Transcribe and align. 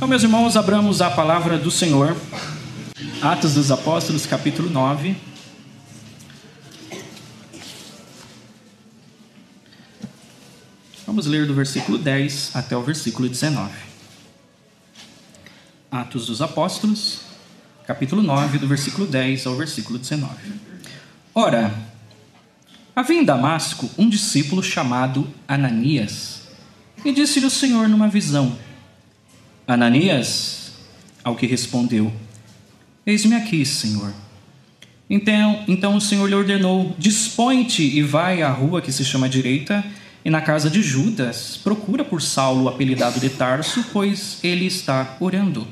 Então, 0.00 0.08
meus 0.08 0.22
irmãos, 0.22 0.56
abramos 0.56 1.02
a 1.02 1.10
palavra 1.10 1.58
do 1.58 1.70
Senhor. 1.70 2.16
Atos 3.20 3.52
dos 3.52 3.70
Apóstolos, 3.70 4.24
capítulo 4.24 4.70
9. 4.70 5.14
Vamos 11.06 11.26
ler 11.26 11.46
do 11.46 11.54
versículo 11.54 11.98
10 11.98 12.52
até 12.56 12.74
o 12.74 12.82
versículo 12.82 13.28
19. 13.28 13.70
Atos 15.92 16.28
dos 16.28 16.40
Apóstolos, 16.40 17.20
capítulo 17.86 18.22
9, 18.22 18.56
do 18.56 18.66
versículo 18.66 19.06
10 19.06 19.46
ao 19.46 19.54
versículo 19.54 19.98
19. 19.98 20.32
Ora, 21.34 21.74
havia 22.96 23.20
em 23.20 23.24
Damasco 23.24 23.90
um 23.98 24.08
discípulo 24.08 24.62
chamado 24.62 25.28
Ananias, 25.46 26.48
e 27.04 27.12
disse-lhe 27.12 27.44
o 27.44 27.50
Senhor 27.50 27.86
numa 27.86 28.08
visão: 28.08 28.56
Ananias, 29.72 30.72
ao 31.22 31.36
que 31.36 31.46
respondeu: 31.46 32.12
Eis-me 33.06 33.36
aqui, 33.36 33.64
Senhor. 33.64 34.12
Então, 35.08 35.64
então 35.68 35.94
o 35.94 36.00
Senhor 36.00 36.28
lhe 36.28 36.34
ordenou: 36.34 36.92
Dispõe-te 36.98 37.84
e 37.84 38.02
vai 38.02 38.42
à 38.42 38.50
rua 38.50 38.82
que 38.82 38.90
se 38.90 39.04
chama 39.04 39.28
Direita, 39.28 39.84
e 40.24 40.30
na 40.30 40.40
casa 40.40 40.68
de 40.68 40.82
Judas, 40.82 41.56
procura 41.62 42.04
por 42.04 42.20
Saulo, 42.20 42.68
apelidado 42.68 43.20
de 43.20 43.30
Tarso, 43.30 43.84
pois 43.92 44.40
ele 44.42 44.66
está 44.66 45.16
orando. 45.20 45.64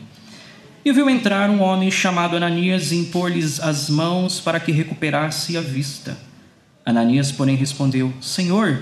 E 0.84 0.92
viu 0.92 1.10
entrar 1.10 1.50
um 1.50 1.60
homem 1.60 1.90
chamado 1.90 2.36
Ananias 2.36 2.92
e 2.92 2.96
impor-lhes 2.96 3.58
as 3.58 3.90
mãos 3.90 4.38
para 4.38 4.60
que 4.60 4.70
recuperasse 4.70 5.56
a 5.56 5.60
vista. 5.60 6.16
Ananias, 6.86 7.32
porém, 7.32 7.56
respondeu: 7.56 8.14
Senhor, 8.20 8.80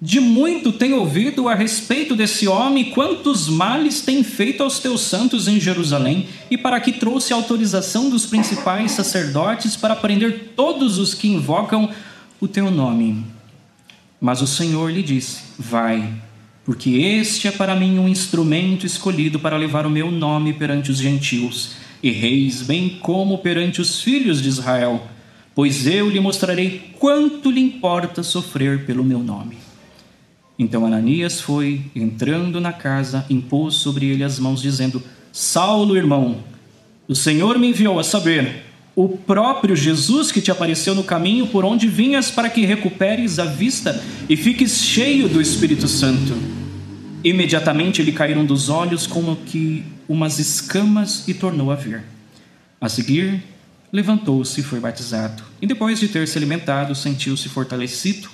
de 0.00 0.20
muito 0.20 0.72
tenho 0.72 0.98
ouvido 0.98 1.48
a 1.48 1.54
respeito 1.54 2.14
desse 2.14 2.46
homem, 2.46 2.90
quantos 2.90 3.48
males 3.48 4.02
tem 4.02 4.22
feito 4.22 4.62
aos 4.62 4.78
teus 4.78 5.00
santos 5.00 5.48
em 5.48 5.58
Jerusalém, 5.58 6.28
e 6.50 6.58
para 6.58 6.78
que 6.80 6.92
trouxe 6.92 7.32
autorização 7.32 8.10
dos 8.10 8.26
principais 8.26 8.92
sacerdotes 8.92 9.74
para 9.74 9.96
prender 9.96 10.52
todos 10.54 10.98
os 10.98 11.14
que 11.14 11.28
invocam 11.28 11.90
o 12.38 12.46
teu 12.46 12.70
nome. 12.70 13.24
Mas 14.20 14.42
o 14.42 14.46
Senhor 14.46 14.90
lhe 14.90 15.02
disse: 15.02 15.40
Vai, 15.58 16.12
porque 16.64 16.90
este 16.90 17.48
é 17.48 17.50
para 17.50 17.74
mim 17.74 17.98
um 17.98 18.08
instrumento 18.08 18.84
escolhido 18.84 19.38
para 19.38 19.56
levar 19.56 19.86
o 19.86 19.90
meu 19.90 20.10
nome 20.10 20.52
perante 20.52 20.90
os 20.90 20.98
gentios 20.98 21.76
e 22.02 22.10
reis, 22.10 22.60
bem 22.60 22.98
como 23.00 23.38
perante 23.38 23.80
os 23.80 24.02
filhos 24.02 24.42
de 24.42 24.48
Israel, 24.48 25.06
pois 25.54 25.86
eu 25.86 26.10
lhe 26.10 26.20
mostrarei 26.20 26.90
quanto 26.98 27.50
lhe 27.50 27.60
importa 27.60 28.22
sofrer 28.22 28.84
pelo 28.84 29.02
meu 29.02 29.20
nome. 29.20 29.65
Então 30.58 30.86
Ananias 30.86 31.40
foi, 31.40 31.82
entrando 31.94 32.60
na 32.60 32.72
casa, 32.72 33.26
impôs 33.28 33.74
sobre 33.74 34.06
ele 34.06 34.24
as 34.24 34.38
mãos, 34.38 34.62
dizendo: 34.62 35.02
Saulo, 35.32 35.96
irmão, 35.96 36.38
o 37.06 37.14
Senhor 37.14 37.58
me 37.58 37.68
enviou 37.68 37.98
a 37.98 38.04
saber, 38.04 38.64
o 38.94 39.08
próprio 39.08 39.76
Jesus 39.76 40.32
que 40.32 40.40
te 40.40 40.50
apareceu 40.50 40.94
no 40.94 41.04
caminho 41.04 41.46
por 41.48 41.64
onde 41.64 41.86
vinhas 41.86 42.30
para 42.30 42.48
que 42.48 42.64
recuperes 42.64 43.38
a 43.38 43.44
vista 43.44 44.02
e 44.28 44.36
fiques 44.36 44.82
cheio 44.82 45.28
do 45.28 45.40
Espírito 45.40 45.86
Santo. 45.86 46.34
Imediatamente 47.22 48.02
lhe 48.02 48.12
caíram 48.12 48.46
dos 48.46 48.70
olhos 48.70 49.06
como 49.06 49.36
que 49.36 49.84
umas 50.08 50.38
escamas 50.38 51.28
e 51.28 51.34
tornou 51.34 51.70
a 51.70 51.74
ver. 51.74 52.04
A 52.80 52.88
seguir, 52.88 53.42
levantou-se 53.92 54.60
e 54.60 54.64
foi 54.64 54.80
batizado. 54.80 55.42
E 55.60 55.66
depois 55.66 56.00
de 56.00 56.08
ter 56.08 56.26
se 56.26 56.38
alimentado, 56.38 56.94
sentiu-se 56.94 57.48
fortalecido 57.50 58.30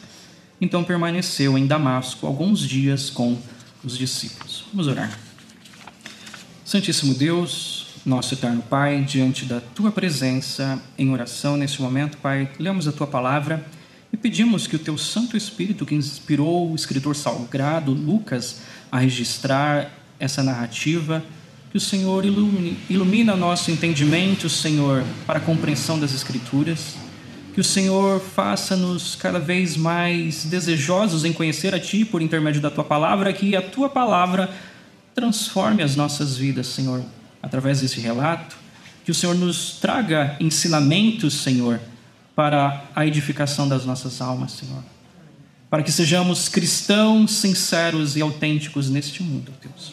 então 0.63 0.85
permaneceu 0.85 1.59
em 1.59 1.67
Damasco 1.67 2.25
alguns 2.25 2.61
dias 2.61 3.11
com 3.11 3.37
os 3.83 3.99
discípulos. 3.99 4.65
Vamos 4.73 4.87
orar. 4.87 5.19
Santíssimo 6.65 7.15
Deus, 7.15 7.89
nosso 8.07 8.33
eterno 8.35 8.63
Pai, 8.63 9.03
diante 9.03 9.45
da 9.45 9.61
tua 9.61 9.91
presença 9.91 10.81
em 10.97 11.11
oração 11.11 11.57
nesse 11.57 11.83
momento, 11.83 12.17
Pai, 12.19 12.49
lemos 12.61 12.87
a 12.87 12.93
tua 12.93 13.09
palavra 13.09 13.67
e 14.13 14.17
pedimos 14.17 14.69
que 14.69 14.77
o 14.77 14.79
teu 14.79 14.97
Santo 14.97 15.37
Espírito, 15.37 15.85
que 15.85 15.97
inspirou 15.97 16.71
o 16.71 16.77
escritor 16.77 17.17
salgrado 17.17 17.91
Lucas 17.91 18.61
a 18.91 19.01
registrar 19.01 19.91
essa 20.21 20.45
narrativa, 20.45 21.25
que 21.73 21.77
o 21.77 21.81
Senhor 21.81 22.25
ilumine, 22.25 22.79
ilumina 22.89 23.35
nosso 23.35 23.73
entendimento, 23.73 24.49
Senhor, 24.49 25.03
para 25.27 25.41
a 25.41 25.43
compreensão 25.43 25.99
das 25.99 26.15
Escrituras 26.15 27.02
que 27.53 27.61
o 27.61 27.65
Senhor 27.65 28.21
faça-nos 28.21 29.15
cada 29.15 29.39
vez 29.39 29.77
mais 29.77 30.45
desejosos 30.45 31.25
em 31.25 31.33
conhecer 31.33 31.75
a 31.75 31.81
Ti 31.81 32.05
por 32.05 32.23
intermédio 32.23 32.61
da 32.61 32.71
Tua 32.71 32.85
palavra, 32.85 33.33
que 33.33 33.55
a 33.55 33.63
Tua 33.63 33.89
palavra 33.89 34.51
transforme 35.15 35.83
as 35.83 35.95
nossas 35.95 36.37
vidas, 36.37 36.67
Senhor, 36.69 37.03
através 37.43 37.81
desse 37.81 38.01
relato. 38.01 38.57
Que 39.05 39.11
o 39.11 39.15
Senhor 39.15 39.35
nos 39.35 39.73
traga 39.81 40.37
ensinamentos, 40.41 41.35
Senhor, 41.35 41.81
para 42.35 42.85
a 42.95 43.07
edificação 43.07 43.69
das 43.69 43.85
nossas 43.85 44.21
almas, 44.21 44.53
Senhor. 44.53 44.83
Para 45.69 45.83
que 45.83 45.93
sejamos 45.93 46.49
cristãos 46.49 47.33
sinceros 47.33 48.17
e 48.17 48.23
autênticos 48.23 48.89
neste 48.89 49.23
mundo, 49.23 49.53
Deus. 49.61 49.93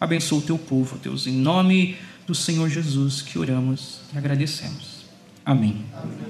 Abençoa 0.00 0.38
o 0.38 0.42
teu 0.42 0.58
povo, 0.58 0.98
Deus, 0.98 1.26
em 1.26 1.32
nome 1.32 1.96
do 2.26 2.34
Senhor 2.34 2.68
Jesus 2.68 3.22
que 3.22 3.38
oramos 3.38 4.00
e 4.14 4.18
agradecemos. 4.18 5.04
Amém. 5.44 5.84
Amém. 5.94 6.29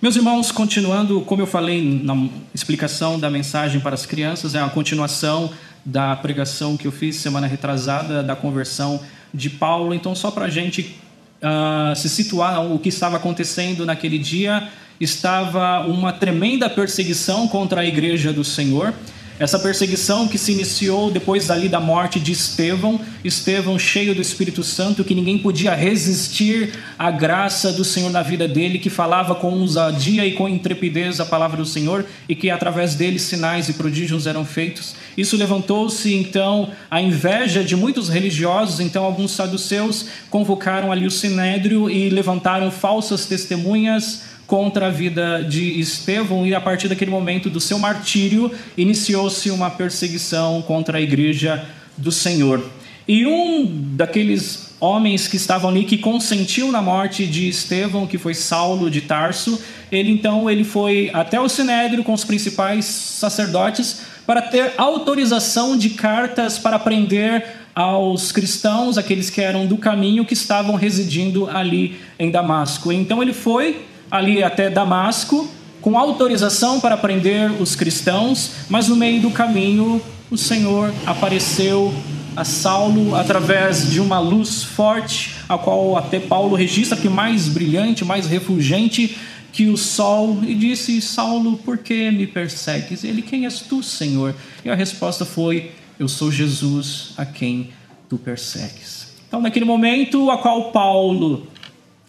Meus 0.00 0.14
irmãos, 0.14 0.52
continuando, 0.52 1.22
como 1.22 1.40
eu 1.40 1.46
falei 1.46 2.02
na 2.02 2.28
explicação 2.54 3.18
da 3.18 3.30
mensagem 3.30 3.80
para 3.80 3.94
as 3.94 4.04
crianças, 4.04 4.54
é 4.54 4.60
a 4.60 4.68
continuação 4.68 5.50
da 5.82 6.14
pregação 6.14 6.76
que 6.76 6.86
eu 6.86 6.92
fiz 6.92 7.16
semana 7.16 7.46
retrasada 7.46 8.22
da 8.22 8.36
conversão 8.36 9.00
de 9.32 9.48
Paulo. 9.48 9.94
Então, 9.94 10.14
só 10.14 10.30
para 10.30 10.44
a 10.44 10.50
gente 10.50 10.96
uh, 11.42 11.96
se 11.96 12.10
situar 12.10 12.70
o 12.70 12.78
que 12.78 12.90
estava 12.90 13.16
acontecendo 13.16 13.86
naquele 13.86 14.18
dia, 14.18 14.68
estava 15.00 15.86
uma 15.86 16.12
tremenda 16.12 16.68
perseguição 16.68 17.48
contra 17.48 17.80
a 17.80 17.86
igreja 17.86 18.34
do 18.34 18.44
Senhor. 18.44 18.92
Essa 19.38 19.58
perseguição 19.58 20.26
que 20.26 20.38
se 20.38 20.52
iniciou 20.52 21.10
depois 21.10 21.46
dali 21.46 21.68
da 21.68 21.78
morte 21.78 22.18
de 22.18 22.32
Estevão, 22.32 22.98
Estevão 23.22 23.78
cheio 23.78 24.14
do 24.14 24.22
Espírito 24.22 24.62
Santo, 24.62 25.04
que 25.04 25.14
ninguém 25.14 25.36
podia 25.36 25.74
resistir 25.74 26.72
à 26.98 27.10
graça 27.10 27.70
do 27.70 27.84
Senhor 27.84 28.10
na 28.10 28.22
vida 28.22 28.48
dele, 28.48 28.78
que 28.78 28.88
falava 28.88 29.34
com 29.34 29.52
ousadia 29.52 30.24
e 30.24 30.32
com 30.32 30.48
intrepidez 30.48 31.20
a 31.20 31.26
palavra 31.26 31.58
do 31.58 31.66
Senhor 31.66 32.06
e 32.26 32.34
que 32.34 32.48
através 32.48 32.94
dele 32.94 33.18
sinais 33.18 33.68
e 33.68 33.74
prodígios 33.74 34.26
eram 34.26 34.42
feitos. 34.42 34.94
Isso 35.18 35.36
levantou-se 35.36 36.14
então 36.14 36.70
a 36.90 37.02
inveja 37.02 37.62
de 37.62 37.76
muitos 37.76 38.08
religiosos, 38.08 38.80
então 38.80 39.04
alguns 39.04 39.32
saduceus 39.32 40.06
convocaram 40.30 40.90
ali 40.90 41.06
o 41.06 41.10
sinédrio 41.10 41.90
e 41.90 42.08
levantaram 42.08 42.70
falsas 42.70 43.26
testemunhas 43.26 44.35
contra 44.46 44.86
a 44.86 44.90
vida 44.90 45.42
de 45.42 45.80
Estevão, 45.80 46.46
e 46.46 46.54
a 46.54 46.60
partir 46.60 46.88
daquele 46.88 47.10
momento 47.10 47.50
do 47.50 47.60
seu 47.60 47.78
martírio, 47.78 48.50
iniciou-se 48.76 49.50
uma 49.50 49.70
perseguição 49.70 50.62
contra 50.62 50.98
a 50.98 51.00
igreja 51.00 51.66
do 51.96 52.12
Senhor. 52.12 52.64
E 53.08 53.26
um 53.26 53.66
daqueles 53.96 54.74
homens 54.80 55.26
que 55.26 55.36
estavam 55.36 55.70
ali 55.70 55.84
que 55.84 55.98
consentiu 55.98 56.70
na 56.70 56.82
morte 56.82 57.26
de 57.26 57.48
Estevão, 57.48 58.06
que 58.06 58.18
foi 58.18 58.34
Saulo 58.34 58.90
de 58.90 59.00
Tarso, 59.00 59.60
ele 59.90 60.10
então 60.10 60.50
ele 60.50 60.64
foi 60.64 61.10
até 61.12 61.40
o 61.40 61.48
sinédrio 61.48 62.04
com 62.04 62.12
os 62.12 62.24
principais 62.24 62.84
sacerdotes 62.84 64.02
para 64.26 64.42
ter 64.42 64.74
autorização 64.76 65.76
de 65.76 65.90
cartas 65.90 66.58
para 66.58 66.78
prender 66.78 67.46
aos 67.74 68.32
cristãos, 68.32 68.98
aqueles 68.98 69.30
que 69.30 69.40
eram 69.40 69.66
do 69.66 69.76
caminho 69.76 70.24
que 70.24 70.34
estavam 70.34 70.74
residindo 70.74 71.48
ali 71.48 71.96
em 72.18 72.30
Damasco. 72.30 72.90
Então 72.90 73.22
ele 73.22 73.32
foi 73.32 73.84
ali 74.10 74.42
até 74.42 74.70
Damasco, 74.70 75.48
com 75.80 75.98
autorização 75.98 76.80
para 76.80 76.96
prender 76.96 77.50
os 77.60 77.76
cristãos, 77.76 78.52
mas 78.68 78.88
no 78.88 78.96
meio 78.96 79.20
do 79.20 79.30
caminho 79.30 80.00
o 80.30 80.36
Senhor 80.36 80.92
apareceu 81.06 81.94
a 82.34 82.44
Saulo 82.44 83.14
através 83.14 83.90
de 83.90 84.00
uma 84.00 84.18
luz 84.18 84.62
forte, 84.62 85.36
a 85.48 85.56
qual 85.56 85.96
até 85.96 86.20
Paulo 86.20 86.54
registra 86.54 86.96
que 86.96 87.08
mais 87.08 87.48
brilhante, 87.48 88.04
mais 88.04 88.26
refulgente 88.26 89.16
que 89.52 89.68
o 89.68 89.76
sol, 89.76 90.38
e 90.46 90.54
disse: 90.54 91.00
Saulo, 91.00 91.56
por 91.56 91.78
que 91.78 92.10
me 92.10 92.26
persegues? 92.26 93.04
Ele, 93.04 93.22
quem 93.22 93.46
és 93.46 93.60
tu, 93.60 93.82
Senhor? 93.82 94.34
E 94.62 94.68
a 94.68 94.74
resposta 94.74 95.24
foi: 95.24 95.70
Eu 95.98 96.08
sou 96.08 96.30
Jesus 96.30 97.14
a 97.16 97.24
quem 97.24 97.70
tu 98.06 98.18
persegues. 98.18 99.14
Então, 99.26 99.40
naquele 99.40 99.64
momento, 99.64 100.30
a 100.30 100.36
qual 100.36 100.70
Paulo, 100.72 101.46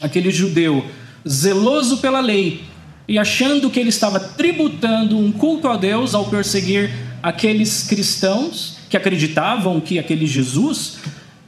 aquele 0.02 0.30
judeu, 0.30 0.84
zeloso 1.28 1.98
pela 1.98 2.20
lei 2.20 2.64
e 3.08 3.18
achando 3.18 3.70
que 3.70 3.80
ele 3.80 3.90
estava 3.90 4.20
tributando 4.20 5.18
um 5.18 5.32
culto 5.32 5.68
a 5.68 5.78
Deus 5.78 6.14
ao 6.14 6.26
perseguir 6.26 6.92
aqueles 7.24 7.84
cristãos 7.84 8.78
que 8.90 8.98
acreditavam 8.98 9.80
que 9.80 10.00
aquele 10.00 10.26
Jesus 10.26 10.98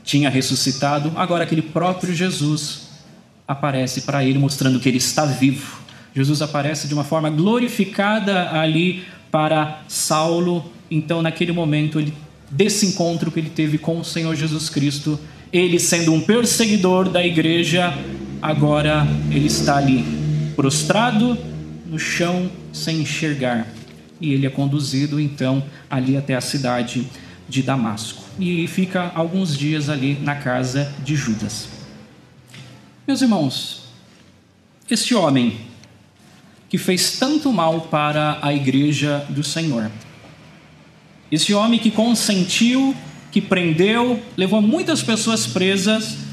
tinha 0.03 0.29
ressuscitado, 0.29 1.11
agora 1.15 1.43
aquele 1.43 1.61
próprio 1.61 2.13
Jesus 2.13 2.89
aparece 3.47 4.01
para 4.01 4.23
ele 4.23 4.39
mostrando 4.39 4.79
que 4.79 4.89
ele 4.89 4.97
está 4.97 5.25
vivo. 5.25 5.79
Jesus 6.15 6.41
aparece 6.41 6.87
de 6.87 6.93
uma 6.93 7.03
forma 7.03 7.29
glorificada 7.29 8.51
ali 8.51 9.03
para 9.31 9.81
Saulo. 9.87 10.71
Então, 10.89 11.21
naquele 11.21 11.51
momento, 11.51 11.99
ele 11.99 12.13
desse 12.49 12.87
encontro 12.87 13.31
que 13.31 13.39
ele 13.39 13.49
teve 13.49 13.77
com 13.77 13.99
o 13.99 14.05
Senhor 14.05 14.35
Jesus 14.35 14.69
Cristo. 14.69 15.19
Ele, 15.53 15.79
sendo 15.79 16.13
um 16.13 16.21
perseguidor 16.21 17.09
da 17.09 17.25
igreja, 17.25 17.93
agora 18.41 19.05
ele 19.31 19.47
está 19.47 19.77
ali, 19.77 20.03
prostrado 20.55 21.37
no 21.85 21.99
chão, 21.99 22.49
sem 22.71 23.01
enxergar. 23.01 23.67
E 24.21 24.33
ele 24.33 24.45
é 24.45 24.49
conduzido 24.49 25.19
então 25.19 25.63
ali 25.89 26.17
até 26.17 26.35
a 26.35 26.41
cidade 26.41 27.07
de 27.47 27.63
Damasco. 27.63 28.23
E 28.39 28.67
fica 28.67 29.11
alguns 29.15 29.57
dias 29.57 29.89
ali 29.89 30.17
na 30.21 30.35
casa 30.35 30.93
de 31.03 31.15
Judas. 31.15 31.67
Meus 33.07 33.21
irmãos, 33.21 33.83
este 34.89 35.15
homem 35.15 35.57
que 36.69 36.77
fez 36.77 37.17
tanto 37.17 37.51
mal 37.51 37.81
para 37.81 38.37
a 38.41 38.53
igreja 38.53 39.25
do 39.29 39.43
Senhor, 39.43 39.89
esse 41.31 41.53
homem 41.53 41.79
que 41.79 41.89
consentiu, 41.89 42.95
que 43.31 43.41
prendeu, 43.41 44.21
levou 44.37 44.61
muitas 44.61 45.01
pessoas 45.01 45.47
presas, 45.47 46.28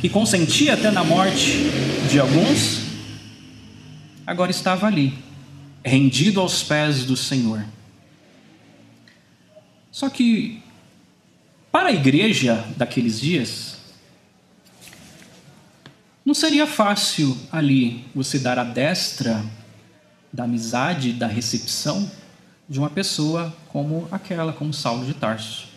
que 0.00 0.08
consentia 0.08 0.74
até 0.74 0.90
na 0.90 1.02
morte 1.02 1.70
de 2.08 2.20
alguns, 2.20 2.82
agora 4.26 4.50
estava 4.50 4.86
ali, 4.86 5.16
rendido 5.84 6.40
aos 6.40 6.62
pés 6.62 7.04
do 7.04 7.16
Senhor. 7.16 7.64
Só 9.90 10.08
que, 10.08 10.62
para 11.72 11.88
a 11.88 11.92
igreja 11.92 12.64
daqueles 12.76 13.18
dias, 13.18 13.76
não 16.24 16.34
seria 16.34 16.66
fácil 16.66 17.36
ali 17.50 18.04
você 18.14 18.38
dar 18.38 18.58
a 18.58 18.64
destra 18.64 19.44
da 20.32 20.44
amizade, 20.44 21.12
da 21.12 21.26
recepção 21.26 22.08
de 22.68 22.78
uma 22.78 22.90
pessoa 22.90 23.56
como 23.68 24.06
aquela, 24.12 24.52
como 24.52 24.72
Saulo 24.72 25.06
de 25.06 25.14
Tarso. 25.14 25.67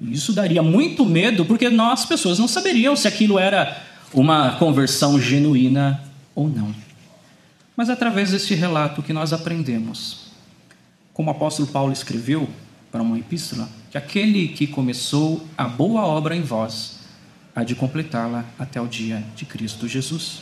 Isso 0.00 0.32
daria 0.32 0.62
muito 0.62 1.04
medo, 1.04 1.44
porque 1.44 1.68
nós, 1.68 2.04
pessoas, 2.04 2.38
não 2.38 2.46
saberiam 2.46 2.94
se 2.94 3.08
aquilo 3.08 3.38
era 3.38 3.82
uma 4.12 4.52
conversão 4.52 5.20
genuína 5.20 6.02
ou 6.34 6.48
não. 6.48 6.74
Mas 7.76 7.90
através 7.90 8.30
desse 8.30 8.54
relato 8.54 9.02
que 9.02 9.12
nós 9.12 9.32
aprendemos, 9.32 10.28
como 11.12 11.30
o 11.30 11.32
apóstolo 11.32 11.68
Paulo 11.68 11.92
escreveu 11.92 12.48
para 12.92 13.02
uma 13.02 13.18
epístola, 13.18 13.68
que 13.90 13.98
aquele 13.98 14.48
que 14.48 14.66
começou 14.66 15.44
a 15.56 15.64
boa 15.64 16.02
obra 16.02 16.36
em 16.36 16.42
vós 16.42 16.98
há 17.54 17.64
de 17.64 17.74
completá-la 17.74 18.44
até 18.58 18.80
o 18.80 18.86
dia 18.86 19.22
de 19.34 19.44
Cristo 19.44 19.88
Jesus. 19.88 20.40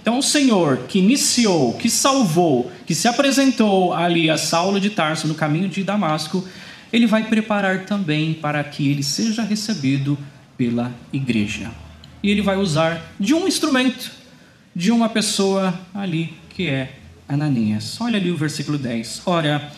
Então, 0.00 0.18
o 0.18 0.22
Senhor 0.22 0.78
que 0.86 0.98
iniciou, 0.98 1.74
que 1.74 1.90
salvou, 1.90 2.70
que 2.86 2.94
se 2.94 3.08
apresentou 3.08 3.92
ali 3.92 4.28
a 4.28 4.36
Saulo 4.36 4.78
de 4.78 4.90
Tarso 4.90 5.26
no 5.26 5.34
caminho 5.34 5.68
de 5.68 5.82
Damasco, 5.82 6.46
ele 6.94 7.08
vai 7.08 7.24
preparar 7.24 7.86
também 7.86 8.32
para 8.32 8.62
que 8.62 8.88
ele 8.88 9.02
seja 9.02 9.42
recebido 9.42 10.16
pela 10.56 10.94
igreja. 11.12 11.72
E 12.22 12.30
ele 12.30 12.40
vai 12.40 12.56
usar 12.56 13.12
de 13.18 13.34
um 13.34 13.48
instrumento, 13.48 14.12
de 14.76 14.92
uma 14.92 15.08
pessoa 15.08 15.74
ali 15.92 16.32
que 16.50 16.68
é 16.68 16.94
Ananias. 17.28 18.00
Olha 18.00 18.16
ali 18.16 18.30
o 18.30 18.36
versículo 18.36 18.78
10. 18.78 19.22
Ora, 19.26 19.72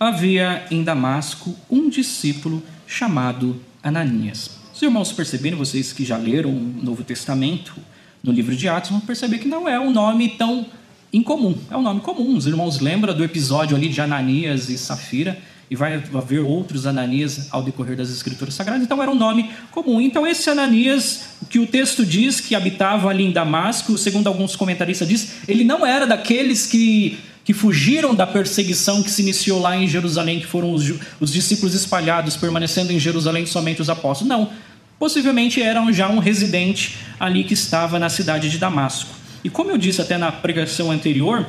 havia 0.00 0.64
em 0.70 0.82
Damasco 0.82 1.54
um 1.68 1.90
discípulo 1.90 2.62
chamado 2.86 3.60
Ananias. 3.82 4.52
Os 4.74 4.80
irmãos 4.80 5.12
perceberam, 5.12 5.58
vocês 5.58 5.92
que 5.92 6.02
já 6.02 6.16
leram 6.16 6.48
o 6.48 6.82
Novo 6.82 7.04
Testamento, 7.04 7.74
no 8.22 8.32
livro 8.32 8.56
de 8.56 8.70
Atos, 8.70 8.90
vão 8.90 9.00
perceber 9.00 9.36
que 9.36 9.48
não 9.48 9.68
é 9.68 9.78
um 9.78 9.92
nome 9.92 10.30
tão 10.30 10.64
incomum. 11.12 11.58
É 11.70 11.76
um 11.76 11.82
nome 11.82 12.00
comum. 12.00 12.34
Os 12.34 12.46
irmãos 12.46 12.80
lembram 12.80 13.14
do 13.14 13.22
episódio 13.22 13.76
ali 13.76 13.90
de 13.90 14.00
Ananias 14.00 14.70
e 14.70 14.78
Safira, 14.78 15.38
e 15.70 15.76
vai 15.76 16.02
haver 16.14 16.40
outros 16.40 16.86
Ananias 16.86 17.48
ao 17.50 17.62
decorrer 17.62 17.96
das 17.96 18.10
Escrituras 18.10 18.54
Sagradas. 18.54 18.82
Então 18.82 19.02
era 19.02 19.10
um 19.10 19.14
nome 19.14 19.50
comum. 19.70 20.00
Então 20.00 20.26
esse 20.26 20.48
Ananias, 20.48 21.30
que 21.50 21.58
o 21.58 21.66
texto 21.66 22.04
diz 22.04 22.40
que 22.40 22.54
habitava 22.54 23.08
ali 23.08 23.24
em 23.24 23.32
Damasco, 23.32 23.96
segundo 23.98 24.26
alguns 24.26 24.56
comentaristas 24.56 25.08
diz, 25.08 25.32
ele 25.46 25.64
não 25.64 25.84
era 25.84 26.06
daqueles 26.06 26.66
que 26.66 27.18
que 27.44 27.54
fugiram 27.54 28.14
da 28.14 28.26
perseguição 28.26 29.02
que 29.02 29.10
se 29.10 29.22
iniciou 29.22 29.58
lá 29.58 29.74
em 29.74 29.88
Jerusalém, 29.88 30.38
que 30.38 30.44
foram 30.44 30.70
os, 30.70 30.84
os 31.18 31.32
discípulos 31.32 31.74
espalhados, 31.74 32.36
permanecendo 32.36 32.92
em 32.92 33.00
Jerusalém 33.00 33.46
somente 33.46 33.80
os 33.80 33.88
apóstolos. 33.88 34.28
Não, 34.28 34.50
Possivelmente 34.98 35.62
era 35.62 35.80
já 35.92 36.08
um 36.08 36.18
residente 36.18 36.98
ali 37.20 37.44
que 37.44 37.54
estava 37.54 37.98
na 37.98 38.08
cidade 38.08 38.50
de 38.50 38.58
Damasco. 38.58 39.10
E 39.44 39.48
como 39.48 39.70
eu 39.70 39.78
disse 39.78 40.02
até 40.02 40.18
na 40.18 40.32
pregação 40.32 40.90
anterior, 40.90 41.46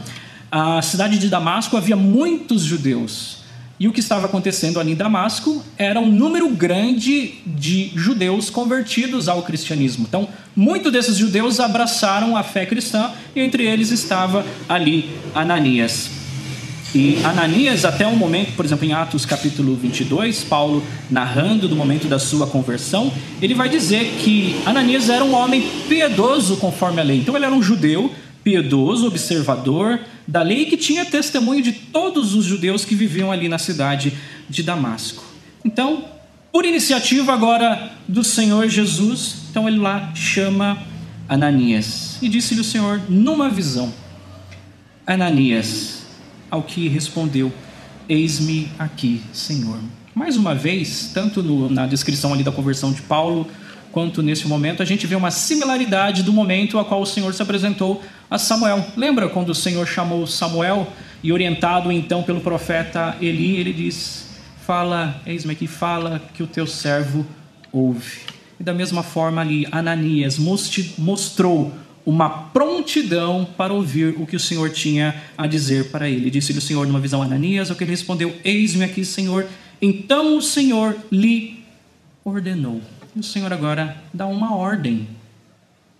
a 0.51 0.81
cidade 0.83 1.17
de 1.17 1.27
Damasco 1.29 1.75
havia 1.75 1.95
muitos 1.95 2.61
judeus. 2.61 3.39
E 3.79 3.87
o 3.87 3.93
que 3.93 4.01
estava 4.01 4.25
acontecendo 4.25 4.77
ali 4.77 4.91
em 4.91 4.95
Damasco 4.95 5.63
era 5.77 6.01
um 6.01 6.11
número 6.11 6.49
grande 6.49 7.35
de 7.45 7.91
judeus 7.95 8.49
convertidos 8.49 9.29
ao 9.29 9.41
cristianismo. 9.43 10.05
Então, 10.07 10.27
muitos 10.53 10.91
desses 10.91 11.15
judeus 11.15 11.61
abraçaram 11.61 12.35
a 12.35 12.43
fé 12.43 12.65
cristã 12.65 13.09
e 13.33 13.39
entre 13.39 13.65
eles 13.65 13.89
estava 13.91 14.45
ali 14.67 15.09
Ananias. 15.33 16.09
E 16.93 17.19
Ananias, 17.23 17.85
até 17.85 18.05
um 18.05 18.17
momento, 18.17 18.53
por 18.55 18.65
exemplo, 18.65 18.83
em 18.83 18.91
Atos 18.91 19.25
capítulo 19.25 19.75
22, 19.75 20.43
Paulo 20.43 20.83
narrando 21.09 21.67
do 21.67 21.75
momento 21.75 22.07
da 22.07 22.19
sua 22.19 22.47
conversão, 22.47 23.13
ele 23.41 23.53
vai 23.53 23.69
dizer 23.69 24.15
que 24.19 24.59
Ananias 24.65 25.07
era 25.07 25.23
um 25.23 25.33
homem 25.33 25.61
piedoso 25.87 26.57
conforme 26.57 26.99
a 26.99 27.03
lei. 27.03 27.19
Então 27.19 27.35
ele 27.35 27.45
era 27.45 27.53
um 27.53 27.61
judeu 27.61 28.11
piedoso, 28.43 29.07
observador 29.07 29.99
da 30.29 30.43
lei 30.43 30.65
que 30.65 30.77
tinha 30.77 31.03
testemunho 31.05 31.63
de 31.63 31.71
todos 31.71 32.35
os 32.35 32.45
judeus 32.45 32.85
que 32.85 32.93
viviam 32.93 33.31
ali 33.31 33.49
na 33.49 33.57
cidade 33.57 34.13
de 34.47 34.61
Damasco. 34.61 35.23
Então, 35.65 36.05
por 36.51 36.65
iniciativa 36.65 37.33
agora 37.33 37.93
do 38.07 38.23
Senhor 38.23 38.69
Jesus, 38.69 39.37
então 39.49 39.67
ele 39.67 39.79
lá 39.79 40.13
chama 40.13 40.77
Ananias 41.27 42.19
e 42.21 42.29
disse-lhe 42.29 42.61
o 42.61 42.63
Senhor 42.63 43.01
numa 43.09 43.49
visão: 43.49 43.91
Ananias, 45.05 46.03
ao 46.51 46.61
que 46.61 46.87
respondeu: 46.87 47.51
Eis-me 48.07 48.69
aqui, 48.77 49.23
Senhor. 49.33 49.79
Mais 50.13 50.37
uma 50.37 50.53
vez, 50.53 51.09
tanto 51.11 51.41
no, 51.41 51.71
na 51.71 51.87
descrição 51.87 52.33
ali 52.33 52.43
da 52.43 52.51
conversão 52.51 52.91
de 52.91 53.01
Paulo, 53.01 53.47
quanto 53.91 54.21
nesse 54.21 54.47
momento, 54.47 54.81
a 54.81 54.85
gente 54.85 55.07
vê 55.07 55.15
uma 55.15 55.31
similaridade 55.31 56.23
do 56.23 56.31
momento 56.31 56.77
a 56.79 56.85
qual 56.85 57.01
o 57.01 57.05
Senhor 57.05 57.33
se 57.33 57.41
apresentou 57.41 58.03
a 58.29 58.37
Samuel. 58.37 58.85
Lembra 58.95 59.29
quando 59.29 59.49
o 59.49 59.55
Senhor 59.55 59.87
chamou 59.87 60.25
Samuel 60.27 60.87
e 61.23 61.31
orientado 61.31 61.91
então 61.91 62.23
pelo 62.23 62.41
profeta 62.41 63.15
Eli, 63.21 63.57
ele 63.57 63.73
diz: 63.73 64.27
Fala, 64.65 65.21
eis-me 65.25 65.53
aqui, 65.53 65.67
fala 65.67 66.21
que 66.33 66.43
o 66.43 66.47
teu 66.47 66.67
servo 66.67 67.25
ouve. 67.71 68.19
E 68.59 68.63
da 68.63 68.73
mesma 68.73 69.03
forma 69.03 69.41
ali, 69.41 69.67
Ananias 69.71 70.37
mostrou 70.97 71.73
uma 72.05 72.29
prontidão 72.29 73.47
para 73.57 73.73
ouvir 73.73 74.15
o 74.17 74.25
que 74.25 74.35
o 74.35 74.39
Senhor 74.39 74.69
tinha 74.69 75.15
a 75.37 75.47
dizer 75.47 75.91
para 75.91 76.09
ele. 76.09 76.29
Disse-lhe 76.29 76.59
o 76.59 76.61
Senhor 76.61 76.85
numa 76.87 76.99
visão 76.99 77.21
a 77.21 77.25
Ananias, 77.25 77.69
ao 77.69 77.75
que 77.75 77.83
ele 77.83 77.91
respondeu: 77.91 78.35
Eis-me 78.43 78.83
aqui, 78.83 79.05
Senhor. 79.05 79.47
Então 79.81 80.37
o 80.37 80.41
Senhor 80.41 80.95
lhe 81.11 81.63
ordenou. 82.23 82.81
O 83.15 83.23
Senhor 83.23 83.51
agora 83.51 84.01
dá 84.13 84.25
uma 84.27 84.55
ordem 84.55 85.07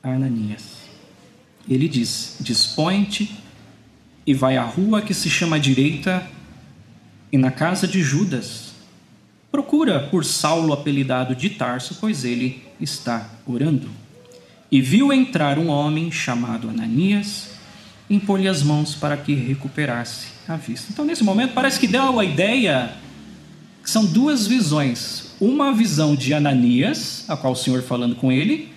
a 0.01 0.09
Ananias. 0.09 0.77
Ele 1.67 1.87
diz: 1.87 2.37
Dispõe-te 2.39 3.35
e 4.25 4.33
vai 4.33 4.57
à 4.57 4.63
rua 4.63 5.01
que 5.01 5.13
se 5.13 5.29
chama 5.29 5.59
direita 5.59 6.25
e 7.31 7.37
na 7.37 7.51
casa 7.51 7.87
de 7.87 8.01
Judas. 8.01 8.73
Procura 9.51 9.99
por 9.99 10.23
Saulo, 10.23 10.73
apelidado 10.73 11.35
de 11.35 11.49
Tarso, 11.49 11.97
pois 11.99 12.23
ele 12.23 12.63
está 12.79 13.29
orando 13.45 13.89
e 14.71 14.81
viu 14.81 15.11
entrar 15.11 15.57
um 15.57 15.67
homem 15.67 16.11
chamado 16.11 16.69
Ananias, 16.69 17.49
impor-lhe 18.09 18.47
as 18.47 18.61
mãos 18.61 18.95
para 18.95 19.17
que 19.17 19.33
recuperasse 19.33 20.27
a 20.47 20.55
vista. 20.55 20.87
Então, 20.91 21.05
nesse 21.05 21.23
momento, 21.23 21.53
parece 21.53 21.79
que 21.79 21.87
deu 21.87 22.19
a 22.19 22.25
ideia 22.25 22.93
que 23.83 23.89
são 23.89 24.05
duas 24.05 24.45
visões. 24.45 25.28
Uma 25.39 25.73
visão 25.73 26.15
de 26.15 26.33
Ananias, 26.33 27.25
a 27.27 27.37
qual 27.37 27.53
o 27.53 27.55
Senhor 27.55 27.81
falando 27.81 28.15
com 28.15 28.31
ele, 28.31 28.69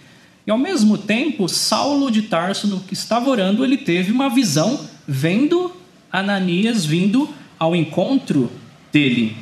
e 0.46 0.50
ao 0.50 0.58
mesmo 0.58 0.98
tempo, 0.98 1.48
Saulo 1.48 2.10
de 2.10 2.22
Tarso, 2.22 2.66
no 2.66 2.80
que 2.80 2.94
estava 2.94 3.30
orando, 3.30 3.64
ele 3.64 3.76
teve 3.76 4.10
uma 4.10 4.28
visão 4.28 4.80
vendo 5.06 5.72
Ananias 6.10 6.84
vindo 6.84 7.28
ao 7.58 7.74
encontro 7.76 8.50
dele. 8.92 9.36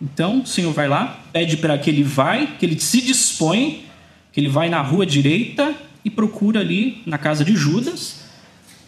Então, 0.00 0.40
o 0.40 0.46
Senhor 0.46 0.72
vai 0.72 0.88
lá, 0.88 1.20
pede 1.32 1.56
para 1.56 1.78
que 1.78 1.88
ele 1.88 2.02
vai, 2.02 2.56
que 2.58 2.66
ele 2.66 2.78
se 2.78 3.00
dispõe 3.00 3.84
que 4.32 4.40
ele 4.40 4.48
vai 4.48 4.68
na 4.68 4.80
rua 4.80 5.04
direita 5.04 5.74
e 6.04 6.10
procura 6.10 6.60
ali 6.60 7.02
na 7.06 7.18
casa 7.18 7.44
de 7.44 7.54
Judas 7.54 8.22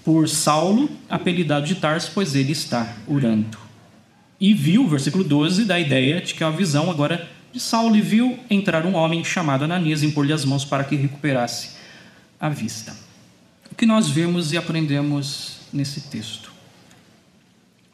por 0.05 0.29
Saulo, 0.29 0.91
apelidado 1.09 1.67
de 1.67 1.77
Tarso, 1.77 2.11
pois 2.15 2.35
ele 2.35 2.53
está 2.53 2.97
orando. 3.07 3.59
E 4.41 4.53
viu, 4.53 4.87
versículo 4.89 5.23
12, 5.23 5.65
da 5.65 5.79
ideia 5.79 6.21
de 6.21 6.35
que 6.35 6.43
uma 6.43 6.53
visão 6.53 6.91
agora 6.91 7.29
de 7.54 7.61
Saulo, 7.61 7.94
e 7.94 8.00
viu 8.00 8.37
entrar 8.50 8.84
um 8.84 8.96
homem 8.96 9.23
chamado 9.23 9.62
Ananias 9.62 10.02
e 10.02 10.06
impor-lhe 10.06 10.32
as 10.32 10.44
mãos 10.44 10.64
para 10.64 10.82
que 10.82 10.96
recuperasse 10.96 11.76
a 12.40 12.49
vista. 12.49 12.92
O 13.70 13.76
que 13.76 13.87
nós 13.87 14.08
vemos 14.08 14.52
e 14.52 14.56
aprendemos 14.56 15.58
nesse 15.73 16.00
texto? 16.00 16.52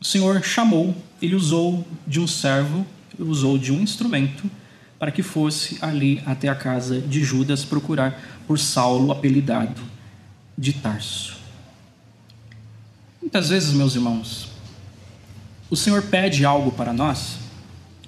O 0.01 0.05
Senhor 0.05 0.43
chamou, 0.43 0.97
ele 1.21 1.35
usou 1.35 1.87
de 2.07 2.19
um 2.19 2.27
servo, 2.27 2.87
usou 3.19 3.59
de 3.59 3.71
um 3.71 3.83
instrumento 3.83 4.51
para 4.99 5.11
que 5.11 5.23
fosse 5.23 5.77
ali 5.83 6.23
até 6.25 6.49
a 6.49 6.55
casa 6.55 6.99
de 6.99 7.23
Judas 7.23 7.63
procurar 7.63 8.19
por 8.47 8.59
Saulo, 8.59 9.13
apelidado 9.13 9.83
de 10.57 10.73
Tarso. 10.73 11.37
Muitas 13.21 13.51
vezes, 13.51 13.75
meus 13.75 13.95
irmãos, 13.95 14.49
o 15.69 15.77
Senhor 15.77 16.01
pede 16.05 16.47
algo 16.47 16.73
para 16.73 16.95
nós 16.95 17.40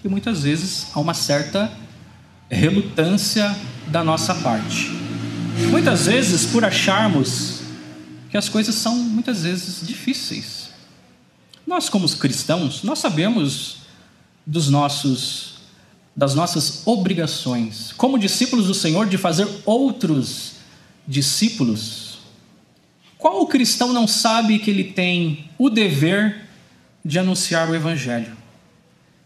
e 0.05 0.09
muitas 0.09 0.43
vezes 0.43 0.89
há 0.95 1.01
uma 1.01 1.15
certa 1.15 1.73
relutância 2.51 3.57
da 3.87 4.03
nossa 4.03 4.35
parte. 4.35 4.91
Muitas 5.71 6.07
vezes 6.07 6.47
por 6.47 6.65
acharmos 6.65 7.61
que 8.31 8.37
as 8.37 8.49
coisas 8.49 8.75
são 8.75 8.97
muitas 8.97 9.43
vezes 9.43 9.87
difíceis. 9.87 10.71
Nós 11.67 11.89
como 11.89 12.09
cristãos, 12.17 12.83
nós 12.83 12.99
sabemos 12.99 13.79
dos 14.47 14.69
nossos 14.69 15.53
das 16.15 16.35
nossas 16.35 16.87
obrigações 16.87 17.91
como 17.97 18.19
discípulos 18.19 18.67
do 18.67 18.75
Senhor 18.75 19.09
de 19.09 19.17
fazer 19.17 19.49
outros 19.65 20.57
discípulos. 21.09 22.19
Qual 23.17 23.47
cristão 23.47 23.95
não 23.95 24.07
sabe 24.07 24.59
que 24.59 24.71
ele 24.71 24.85
tem 24.85 25.49
o 25.57 25.71
dever 25.71 26.49
de 27.03 27.19
anunciar 27.19 27.71
o 27.71 27.75
evangelho? 27.75 28.42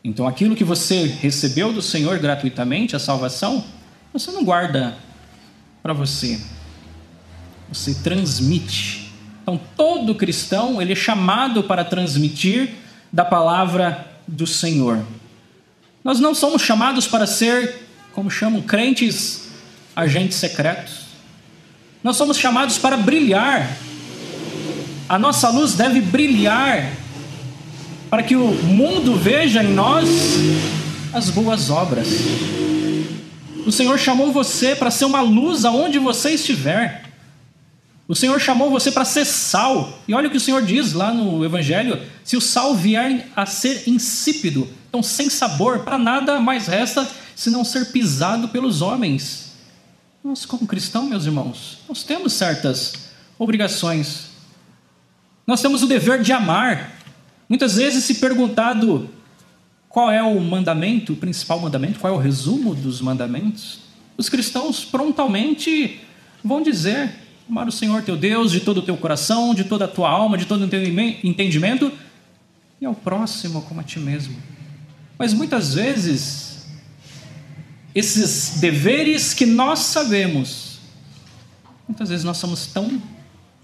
Então, 0.07 0.25
aquilo 0.29 0.55
que 0.55 0.63
você 0.63 1.05
recebeu 1.21 1.73
do 1.73 1.83
Senhor 1.83 2.17
gratuitamente, 2.21 2.95
a 2.95 2.99
salvação, 2.99 3.65
você 4.13 4.31
não 4.31 4.45
guarda 4.45 4.97
para 5.83 5.93
você. 5.93 6.41
Você 7.69 7.93
transmite. 7.93 9.11
Então, 9.43 9.61
todo 9.77 10.15
cristão, 10.15 10.81
ele 10.81 10.93
é 10.93 10.95
chamado 10.95 11.65
para 11.65 11.85
transmitir 11.85 12.71
da 13.13 13.25
palavra 13.25 14.07
do 14.29 14.47
Senhor. 14.47 15.05
Nós 16.05 16.21
não 16.21 16.37
somos 16.37 16.63
chamados 16.63 17.09
para 17.09 17.27
ser, 17.27 17.89
como 18.13 18.31
chamam, 18.31 18.63
crentes 18.63 19.49
agentes 19.97 20.37
secretos. 20.37 21.01
Nós 22.05 22.17
somos 22.17 22.39
chamados 22.39 22.79
para 22.79 22.97
brilhar. 22.97 23.77
A 25.09 25.19
nossa 25.19 25.49
luz 25.51 25.75
deve 25.75 26.01
brilhar 26.01 26.93
para 28.11 28.23
que 28.23 28.37
o 28.37 28.47
mundo 28.47 29.17
veja 29.17 29.63
em 29.63 29.73
nós 29.73 30.09
as 31.13 31.31
boas 31.31 31.71
obras. 31.71 32.09
O 33.67 33.73
Senhor 33.73 33.99
chamou 33.99 34.33
você 34.33 34.77
para 34.77 34.91
ser 34.91 35.05
uma 35.05 35.21
luz 35.21 35.65
aonde 35.65 35.99
você 35.99 36.31
estiver. 36.31 37.05
O 38.09 38.15
Senhor 38.15 38.41
chamou 38.41 38.71
você 38.71 38.93
para 38.93 39.05
ser 39.05 39.25
sal. 39.25 39.99
E 40.07 40.15
olha 40.15 40.29
o 40.29 40.31
que 40.31 40.37
o 40.37 40.41
Senhor 40.41 40.63
diz 40.63 40.93
lá 40.93 41.13
no 41.13 41.45
Evangelho: 41.45 42.01
se 42.23 42.37
o 42.37 42.41
sal 42.41 42.75
vier 42.75 43.29
a 43.35 43.45
ser 43.45 43.89
insípido, 43.89 44.69
então 44.89 45.03
sem 45.03 45.29
sabor, 45.29 45.81
para 45.81 45.99
nada 45.99 46.41
mais 46.41 46.67
resta 46.67 47.07
senão 47.35 47.65
ser 47.65 47.87
pisado 47.93 48.49
pelos 48.49 48.81
homens. 48.81 49.53
Nós, 50.25 50.47
como 50.47 50.67
cristãos, 50.67 51.09
meus 51.09 51.27
irmãos, 51.27 51.79
nós 51.89 52.03
temos 52.03 52.33
certas 52.33 52.93
obrigações. 53.39 54.29
Nós 55.47 55.61
temos 55.61 55.83
o 55.83 55.87
dever 55.87 56.23
de 56.23 56.33
amar. 56.33 56.96
Muitas 57.49 57.77
vezes, 57.77 58.05
se 58.05 58.17
perguntado 58.17 59.09
qual 59.89 60.11
é 60.11 60.23
o 60.23 60.41
mandamento, 60.41 61.13
o 61.13 61.17
principal 61.17 61.61
mandamento, 61.61 62.01
qual 62.01 62.13
é 62.13 62.17
o 62.17 62.21
resumo 62.21 62.75
dos 62.75 63.01
mandamentos, 63.01 63.81
os 64.17 64.29
cristãos 64.29 64.85
prontamente 64.85 66.01
vão 66.43 66.63
dizer 66.63 67.27
Amar 67.49 67.69
o 67.69 67.73
Senhor 67.73 68.03
teu 68.03 68.17
Deus 68.17 68.51
de 68.51 68.59
todo 68.59 68.79
o 68.79 68.83
teu 68.83 68.97
coração, 68.97 69.55
de 69.55 69.63
toda 69.63 69.85
a 69.85 69.89
tua 69.89 70.11
alma, 70.11 70.37
de 70.37 70.47
todo 70.47 70.65
o 70.65 70.69
teu 70.69 70.83
entendimento, 71.23 71.93
e 72.81 72.85
ao 72.85 72.95
próximo 72.95 73.63
como 73.63 73.81
a 73.81 73.85
ti 73.85 74.01
mesmo. 74.01 74.37
Mas 75.17 75.33
muitas 75.33 75.75
vezes, 75.75 76.67
esses 77.95 78.59
deveres 78.59 79.33
que 79.33 79.47
nós 79.47 79.79
sabemos, 79.79 80.81
muitas 81.87 82.09
vezes 82.09 82.25
nós 82.25 82.37
somos 82.37 82.67
tão 82.67 83.01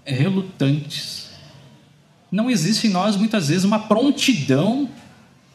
relutantes. 0.05 1.22
Não 2.33 2.49
existe 2.49 2.87
em 2.87 2.89
nós, 2.89 3.15
muitas 3.15 3.49
vezes, 3.49 3.63
uma 3.63 3.77
prontidão 3.77 4.89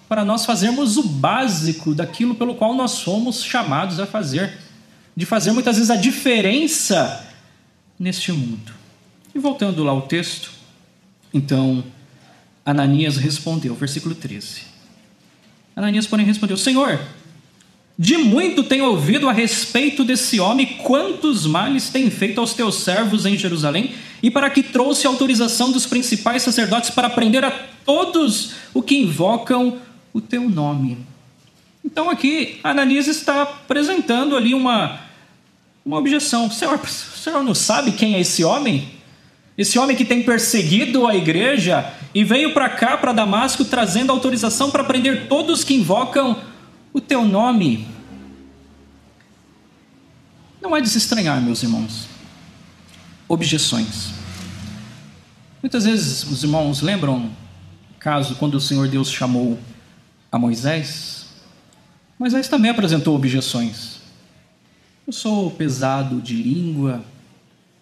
para 0.09 0.25
nós 0.25 0.47
fazermos 0.47 0.97
o 0.97 1.03
básico 1.03 1.93
daquilo 1.93 2.37
pelo 2.37 2.55
qual 2.55 2.73
nós 2.73 2.93
somos 2.93 3.43
chamados 3.43 3.99
a 3.99 4.07
fazer. 4.07 4.57
De 5.17 5.27
fazer 5.27 5.51
muitas 5.51 5.75
vezes 5.75 5.91
a 5.91 5.97
diferença 5.97 7.27
neste 7.99 8.31
mundo. 8.31 8.73
E 9.35 9.41
voltando 9.41 9.83
lá 9.83 9.91
ao 9.91 10.03
texto, 10.03 10.53
então 11.35 11.83
Ananias 12.65 13.17
respondeu, 13.17 13.75
versículo 13.75 14.15
13. 14.15 14.63
Ananias, 15.75 16.07
porém, 16.07 16.25
respondeu: 16.25 16.57
Senhor, 16.57 17.01
de 17.99 18.17
muito 18.17 18.63
tenho 18.63 18.85
ouvido 18.85 19.29
a 19.29 19.33
respeito 19.33 20.05
desse 20.05 20.39
homem, 20.39 20.79
quantos 20.85 21.45
males 21.47 21.89
tem 21.89 22.09
feito 22.09 22.41
aos 22.41 22.55
teus 22.55 22.77
servos 22.77 23.27
em 23.27 23.37
Jerusalém, 23.37 23.93
e 24.23 24.31
para 24.31 24.49
que 24.49 24.63
trouxe 24.63 25.07
autorização 25.07 25.73
dos 25.73 25.85
principais 25.85 26.43
sacerdotes 26.43 26.91
para 26.91 27.11
prender 27.11 27.45
a 27.45 27.51
todos 27.85 28.53
o 28.73 28.83
que 28.83 28.97
invocam 28.97 29.79
o 30.13 30.21
teu 30.21 30.49
nome. 30.49 30.99
Então 31.85 32.09
aqui 32.09 32.61
Ananias 32.63 33.09
está 33.09 33.43
apresentando 33.43 34.37
ali 34.37 34.55
uma 34.55 35.09
uma 35.89 35.97
objeção. 35.97 36.51
Senhor, 36.51 36.79
o 36.79 36.87
senhor 36.87 37.43
não 37.43 37.55
sabe 37.55 37.93
quem 37.93 38.15
é 38.15 38.21
esse 38.21 38.45
homem? 38.45 38.91
Esse 39.57 39.79
homem 39.79 39.97
que 39.97 40.05
tem 40.05 40.23
perseguido 40.23 41.07
a 41.07 41.17
igreja 41.17 41.93
e 42.15 42.23
veio 42.23 42.53
para 42.53 42.69
cá, 42.69 42.97
para 42.99 43.13
Damasco, 43.13 43.65
trazendo 43.65 44.13
autorização 44.13 44.71
para 44.71 44.85
prender 44.85 45.27
todos 45.29 45.65
que 45.65 45.75
invocam 45.75 46.37
o 46.99 47.01
teu 47.01 47.25
nome. 47.25 47.87
Não 50.61 50.77
é 50.77 50.81
de 50.81 50.89
se 50.89 50.99
estranhar, 50.99 51.41
meus 51.41 51.63
irmãos. 51.63 52.07
Objeções. 53.29 54.13
Muitas 55.63 55.85
vezes 55.85 56.25
os 56.25 56.43
irmãos 56.43 56.83
lembram 56.83 57.31
o 57.91 57.99
caso 57.99 58.35
quando 58.37 58.55
o 58.57 58.61
Senhor 58.61 58.89
Deus 58.89 59.11
chamou 59.11 59.59
a 60.31 60.39
Moisés? 60.39 61.27
Moisés 62.19 62.49
também 62.49 62.71
apresentou 62.71 63.15
objeções. 63.15 63.99
Eu 65.07 65.13
sou 65.13 65.51
pesado 65.51 66.21
de 66.21 66.35
língua, 66.35 67.03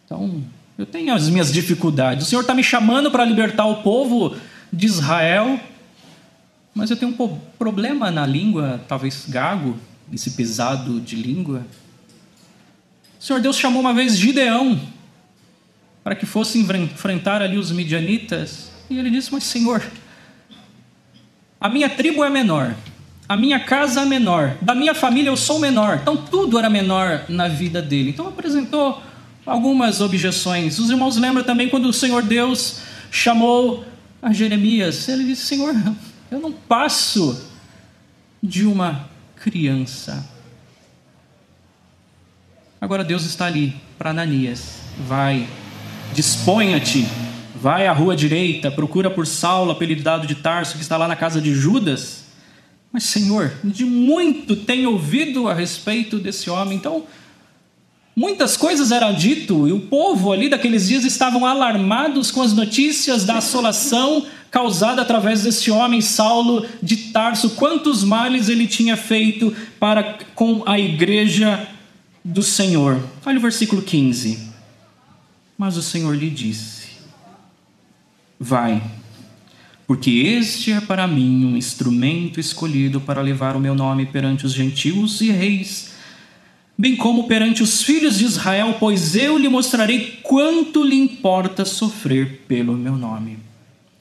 então 0.04 0.44
eu 0.78 0.84
tenho 0.84 1.12
as 1.12 1.28
minhas 1.28 1.52
dificuldades. 1.52 2.26
O 2.26 2.28
Senhor 2.28 2.42
está 2.42 2.54
me 2.54 2.62
chamando 2.62 3.10
para 3.10 3.24
libertar 3.24 3.66
o 3.66 3.82
povo 3.82 4.36
de 4.72 4.86
Israel, 4.86 5.58
mas 6.76 6.90
eu 6.90 6.96
tenho 6.96 7.16
um 7.18 7.40
problema 7.58 8.10
na 8.10 8.26
língua, 8.26 8.84
talvez 8.86 9.24
gago, 9.26 9.78
esse 10.12 10.32
pesado 10.32 11.00
de 11.00 11.16
língua. 11.16 11.66
O 13.18 13.24
Senhor 13.24 13.40
Deus 13.40 13.56
chamou 13.56 13.80
uma 13.80 13.94
vez 13.94 14.14
Gideão 14.14 14.78
para 16.04 16.14
que 16.14 16.26
fosse 16.26 16.58
enfrentar 16.58 17.40
ali 17.40 17.56
os 17.56 17.72
midianitas, 17.72 18.70
e 18.90 18.98
ele 18.98 19.10
disse: 19.10 19.32
Mas 19.32 19.44
Senhor, 19.44 19.82
a 21.58 21.70
minha 21.70 21.88
tribo 21.88 22.22
é 22.22 22.28
menor, 22.28 22.76
a 23.26 23.38
minha 23.38 23.58
casa 23.58 24.02
é 24.02 24.04
menor, 24.04 24.58
da 24.60 24.74
minha 24.74 24.94
família 24.94 25.30
eu 25.30 25.36
sou 25.36 25.58
menor. 25.58 26.00
Então 26.02 26.14
tudo 26.14 26.58
era 26.58 26.68
menor 26.68 27.24
na 27.26 27.48
vida 27.48 27.80
dele. 27.80 28.10
Então 28.10 28.28
apresentou 28.28 29.02
algumas 29.46 30.02
objeções. 30.02 30.78
Os 30.78 30.90
irmãos 30.90 31.16
lembram 31.16 31.42
também 31.42 31.70
quando 31.70 31.86
o 31.86 31.92
Senhor 31.92 32.22
Deus 32.22 32.80
chamou 33.10 33.82
a 34.20 34.30
Jeremias. 34.30 35.08
Ele 35.08 35.24
disse: 35.24 35.46
Senhor, 35.46 35.74
eu 36.30 36.40
não 36.40 36.52
passo 36.52 37.50
de 38.42 38.64
uma 38.64 39.08
criança. 39.36 40.28
Agora 42.80 43.04
Deus 43.04 43.24
está 43.24 43.46
ali 43.46 43.74
para 43.98 44.10
Ananias. 44.10 44.80
Vai, 45.06 45.48
disponha-te, 46.12 47.06
vai 47.54 47.86
à 47.86 47.92
rua 47.92 48.14
direita, 48.16 48.70
procura 48.70 49.10
por 49.10 49.26
Saulo, 49.26 49.70
apelidado 49.70 50.26
de 50.26 50.36
Tarso, 50.36 50.76
que 50.76 50.82
está 50.82 50.96
lá 50.96 51.08
na 51.08 51.16
casa 51.16 51.40
de 51.40 51.54
Judas 51.54 52.26
mas, 52.96 53.04
Senhor, 53.04 53.52
de 53.62 53.84
muito 53.84 54.56
tenho 54.56 54.92
ouvido 54.92 55.48
a 55.48 55.52
respeito 55.52 56.18
desse 56.18 56.48
homem. 56.48 56.78
Então, 56.78 57.04
muitas 58.16 58.56
coisas 58.56 58.90
eram 58.90 59.12
dito 59.12 59.68
e 59.68 59.72
o 59.72 59.80
povo 59.80 60.32
ali 60.32 60.48
daqueles 60.48 60.88
dias 60.88 61.04
estavam 61.04 61.44
alarmados 61.44 62.30
com 62.30 62.40
as 62.40 62.54
notícias 62.54 63.22
da 63.22 63.36
assolação 63.36 64.24
causada 64.50 65.02
através 65.02 65.42
desse 65.42 65.70
homem 65.70 66.00
Saulo 66.00 66.66
de 66.82 66.96
Tarso, 67.12 67.50
quantos 67.50 68.02
males 68.02 68.48
ele 68.48 68.66
tinha 68.66 68.96
feito 68.96 69.54
para 69.78 70.18
com 70.34 70.62
a 70.66 70.78
igreja 70.78 71.68
do 72.24 72.42
Senhor. 72.42 73.00
Olha 73.24 73.38
o 73.38 73.42
versículo 73.42 73.82
15. 73.82 74.46
Mas 75.56 75.76
o 75.76 75.82
Senhor 75.82 76.14
lhe 76.14 76.28
disse: 76.28 76.88
Vai, 78.38 78.82
porque 79.86 80.10
este 80.10 80.72
é 80.72 80.80
para 80.80 81.06
mim 81.06 81.44
um 81.44 81.56
instrumento 81.56 82.40
escolhido 82.40 83.00
para 83.00 83.22
levar 83.22 83.56
o 83.56 83.60
meu 83.60 83.74
nome 83.74 84.06
perante 84.06 84.44
os 84.44 84.52
gentios 84.52 85.20
e 85.20 85.30
reis, 85.30 85.92
bem 86.76 86.96
como 86.96 87.28
perante 87.28 87.62
os 87.62 87.82
filhos 87.82 88.18
de 88.18 88.24
Israel, 88.24 88.76
pois 88.80 89.14
eu 89.14 89.38
lhe 89.38 89.48
mostrarei 89.48 90.18
quanto 90.22 90.82
lhe 90.82 90.96
importa 90.96 91.64
sofrer 91.64 92.42
pelo 92.48 92.74
meu 92.74 92.96
nome. 92.96 93.45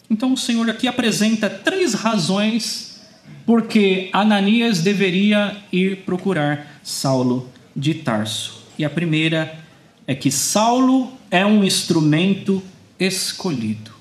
Então 0.10 0.34
o 0.34 0.38
Senhor 0.38 0.70
aqui 0.70 0.88
apresenta 0.88 1.50
três 1.50 1.94
razões 1.94 3.02
porque 3.46 4.10
Ananias 4.12 4.82
deveria 4.82 5.58
ir 5.72 5.98
procurar 5.98 6.80
Saulo 6.84 7.50
de 7.76 7.94
Tarso. 7.94 8.64
E 8.78 8.86
a 8.86 8.90
primeira 8.90 9.60
é 10.08 10.16
que 10.16 10.32
Saulo 10.32 11.12
é 11.30 11.46
um 11.46 11.64
instrumento 11.64 12.62
escolhido. 13.00 13.94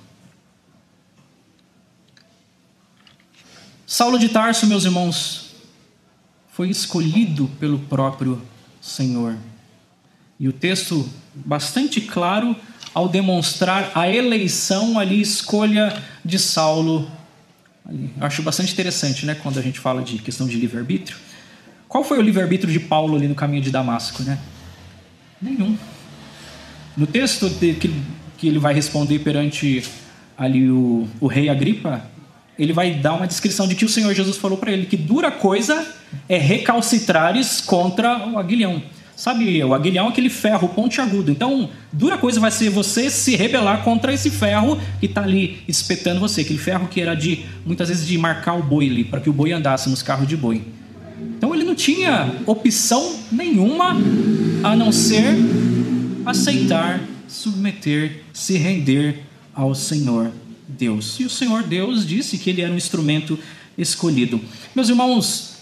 Saulo 3.87 4.18
de 4.18 4.28
Tarso, 4.28 4.66
meus 4.66 4.84
irmãos, 4.84 5.54
foi 6.49 6.70
escolhido 6.70 7.49
pelo 7.61 7.78
próprio 7.78 8.40
Senhor. 8.80 9.37
E 10.38 10.49
o 10.49 10.52
texto 10.52 11.08
bastante 11.34 12.00
claro 12.00 12.56
ao 12.94 13.08
demonstrar 13.08 13.90
a 13.94 14.08
eleição 14.08 14.98
ali, 14.98 15.20
escolha 15.20 16.00
de 16.24 16.38
Saulo. 16.38 17.10
Ali. 17.84 18.10
Acho 18.20 18.42
bastante 18.42 18.72
interessante, 18.72 19.26
né, 19.26 19.34
quando 19.34 19.58
a 19.58 19.62
gente 19.62 19.80
fala 19.80 20.00
de 20.00 20.18
questão 20.18 20.46
de 20.46 20.56
livre-arbítrio. 20.56 21.16
Qual 21.88 22.04
foi 22.04 22.18
o 22.18 22.22
livre-arbítrio 22.22 22.72
de 22.72 22.80
Paulo 22.80 23.16
ali 23.16 23.28
no 23.28 23.34
caminho 23.34 23.62
de 23.62 23.70
Damasco, 23.70 24.22
né? 24.22 24.38
Nenhum. 25.42 25.76
No 26.96 27.06
texto 27.06 27.50
de, 27.50 27.74
que, 27.74 27.94
que 28.38 28.48
ele 28.48 28.58
vai 28.58 28.72
responder 28.72 29.18
perante 29.18 29.84
ali 30.38 30.70
o, 30.70 31.08
o 31.20 31.26
rei 31.26 31.48
Agripa, 31.48 32.02
ele 32.58 32.72
vai 32.72 32.94
dar 32.94 33.14
uma 33.14 33.26
descrição 33.26 33.66
de 33.66 33.74
que 33.74 33.84
o 33.84 33.88
Senhor 33.88 34.14
Jesus 34.14 34.36
falou 34.36 34.56
para 34.56 34.70
ele 34.72 34.86
que 34.86 34.96
dura 34.96 35.30
coisa 35.30 35.86
é 36.28 36.38
recalcitrares 36.38 37.60
contra 37.60 38.28
o 38.28 38.38
aguilhão. 38.38 38.82
Sabe, 39.16 39.62
o 39.62 39.73
aguilhão 39.73 40.06
é 40.06 40.09
aquele 40.09 40.28
ferro 40.28 40.68
pontiagudo. 40.68 41.30
Então, 41.30 41.71
dura 41.92 42.18
coisa 42.18 42.40
vai 42.40 42.50
ser 42.50 42.68
você 42.68 43.09
se 43.09 43.37
rebelar 43.37 43.85
contra 43.85 44.12
esse 44.12 44.28
ferro 44.28 44.78
que 44.99 45.06
está 45.06 45.23
ali 45.23 45.62
espetando 45.68 46.18
você. 46.18 46.40
Aquele 46.40 46.59
ferro 46.59 46.88
que 46.88 47.00
era 47.00 47.14
de, 47.14 47.44
muitas 47.64 47.88
vezes, 47.88 48.06
de 48.06 48.18
marcar 48.18 48.54
o 48.54 48.62
boi 48.62 48.88
ali, 48.88 49.04
para 49.04 49.21
que 49.21 49.30
o 49.30 49.33
boi 49.33 49.52
andasse 49.52 49.88
nos 49.88 50.02
carros 50.02 50.26
de 50.26 50.37
boi. 50.37 50.62
Então, 51.37 51.54
ele 51.54 51.62
não 51.62 51.75
tinha 51.75 52.35
opção 52.44 53.16
nenhuma 53.30 53.97
a 54.64 54.75
não 54.75 54.90
ser 54.90 55.37
aceitar, 56.26 57.00
submeter, 57.28 58.23
se 58.33 58.56
render 58.56 59.23
ao 59.54 59.75
Senhor 59.75 60.33
Deus. 60.66 61.21
E 61.21 61.25
o 61.25 61.30
Senhor 61.30 61.62
Deus 61.62 62.06
disse 62.06 62.37
que 62.37 62.50
ele 62.50 62.62
era 62.62 62.73
um 62.73 62.76
instrumento 62.76 63.38
escolhido. 63.78 64.40
Meus 64.75 64.88
irmãos, 64.88 65.54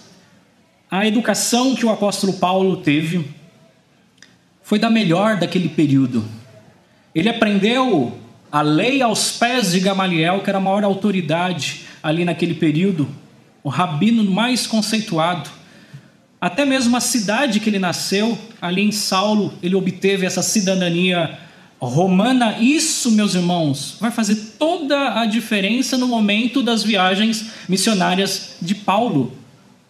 a 0.90 1.06
educação 1.06 1.74
que 1.74 1.84
o 1.84 1.90
apóstolo 1.90 2.34
Paulo 2.34 2.78
teve 2.78 3.24
foi 4.62 4.78
da 4.78 4.88
melhor 4.88 5.36
daquele 5.36 5.68
período. 5.68 6.24
Ele 7.14 7.28
aprendeu 7.28 8.18
a 8.50 8.62
lei 8.62 9.02
aos 9.02 9.32
pés 9.32 9.72
de 9.72 9.80
Gamaliel, 9.80 10.40
que 10.40 10.50
era 10.50 10.58
a 10.58 10.60
maior 10.60 10.84
autoridade 10.84 11.82
ali 12.02 12.24
naquele 12.24 12.54
período, 12.54 13.08
o 13.62 13.68
rabino 13.68 14.24
mais 14.24 14.66
conceituado. 14.66 15.48
Até 16.40 16.64
mesmo 16.64 16.96
a 16.96 17.00
cidade 17.00 17.60
que 17.60 17.70
ele 17.70 17.78
nasceu, 17.78 18.36
ali 18.60 18.82
em 18.82 18.90
Saulo, 18.90 19.54
ele 19.62 19.76
obteve 19.76 20.26
essa 20.26 20.42
cidadania 20.42 21.38
romana. 21.80 22.58
Isso, 22.58 23.12
meus 23.12 23.34
irmãos, 23.34 23.96
vai 24.00 24.10
fazer 24.10 24.36
toda 24.58 25.20
a 25.20 25.26
diferença 25.26 25.96
no 25.96 26.08
momento 26.08 26.62
das 26.62 26.82
viagens 26.82 27.52
missionárias 27.68 28.56
de 28.60 28.74
Paulo. 28.74 29.32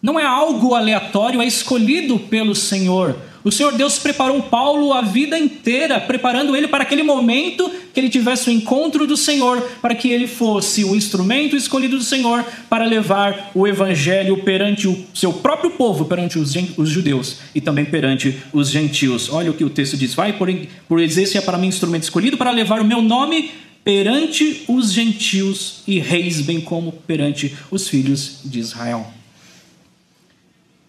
Não 0.01 0.19
é 0.19 0.25
algo 0.25 0.75
aleatório, 0.75 1.41
é 1.41 1.45
escolhido 1.45 2.19
pelo 2.19 2.53
Senhor. 2.55 3.17
O 3.43 3.51
Senhor 3.51 3.73
Deus 3.73 3.99
preparou 3.99 4.41
Paulo 4.43 4.93
a 4.93 5.01
vida 5.01 5.37
inteira, 5.37 5.99
preparando 5.99 6.55
ele 6.55 6.67
para 6.67 6.83
aquele 6.83 7.03
momento 7.03 7.69
que 7.93 7.99
ele 7.99 8.09
tivesse 8.09 8.49
o 8.49 8.51
encontro 8.51 9.05
do 9.05 9.17
Senhor, 9.17 9.61
para 9.81 9.93
que 9.93 10.09
ele 10.09 10.27
fosse 10.27 10.85
o 10.85 10.95
instrumento 10.95 11.55
escolhido 11.55 11.97
do 11.97 12.03
Senhor 12.03 12.43
para 12.69 12.85
levar 12.85 13.51
o 13.53 13.67
evangelho 13.67 14.37
perante 14.37 14.87
o 14.87 15.05
seu 15.13 15.33
próprio 15.33 15.71
povo, 15.71 16.05
perante 16.05 16.39
os, 16.39 16.53
judeus 16.89 17.39
e 17.53 17.59
também 17.59 17.83
perante 17.83 18.37
os 18.53 18.69
gentios. 18.69 19.29
Olha 19.29 19.51
o 19.51 19.53
que 19.53 19.65
o 19.65 19.69
texto 19.69 19.97
diz: 19.97 20.13
Vai, 20.13 20.33
por, 20.33 20.47
por 20.87 21.01
esse 21.01 21.37
é 21.37 21.41
para 21.41 21.57
mim 21.57 21.67
instrumento 21.67 22.03
escolhido 22.03 22.37
para 22.37 22.49
levar 22.49 22.79
o 22.79 22.85
meu 22.85 23.01
nome 23.01 23.51
perante 23.83 24.63
os 24.69 24.93
gentios 24.93 25.81
e 25.85 25.99
reis, 25.99 26.39
bem 26.39 26.61
como 26.61 26.93
perante 26.93 27.53
os 27.69 27.89
filhos 27.89 28.39
de 28.45 28.59
Israel. 28.59 29.11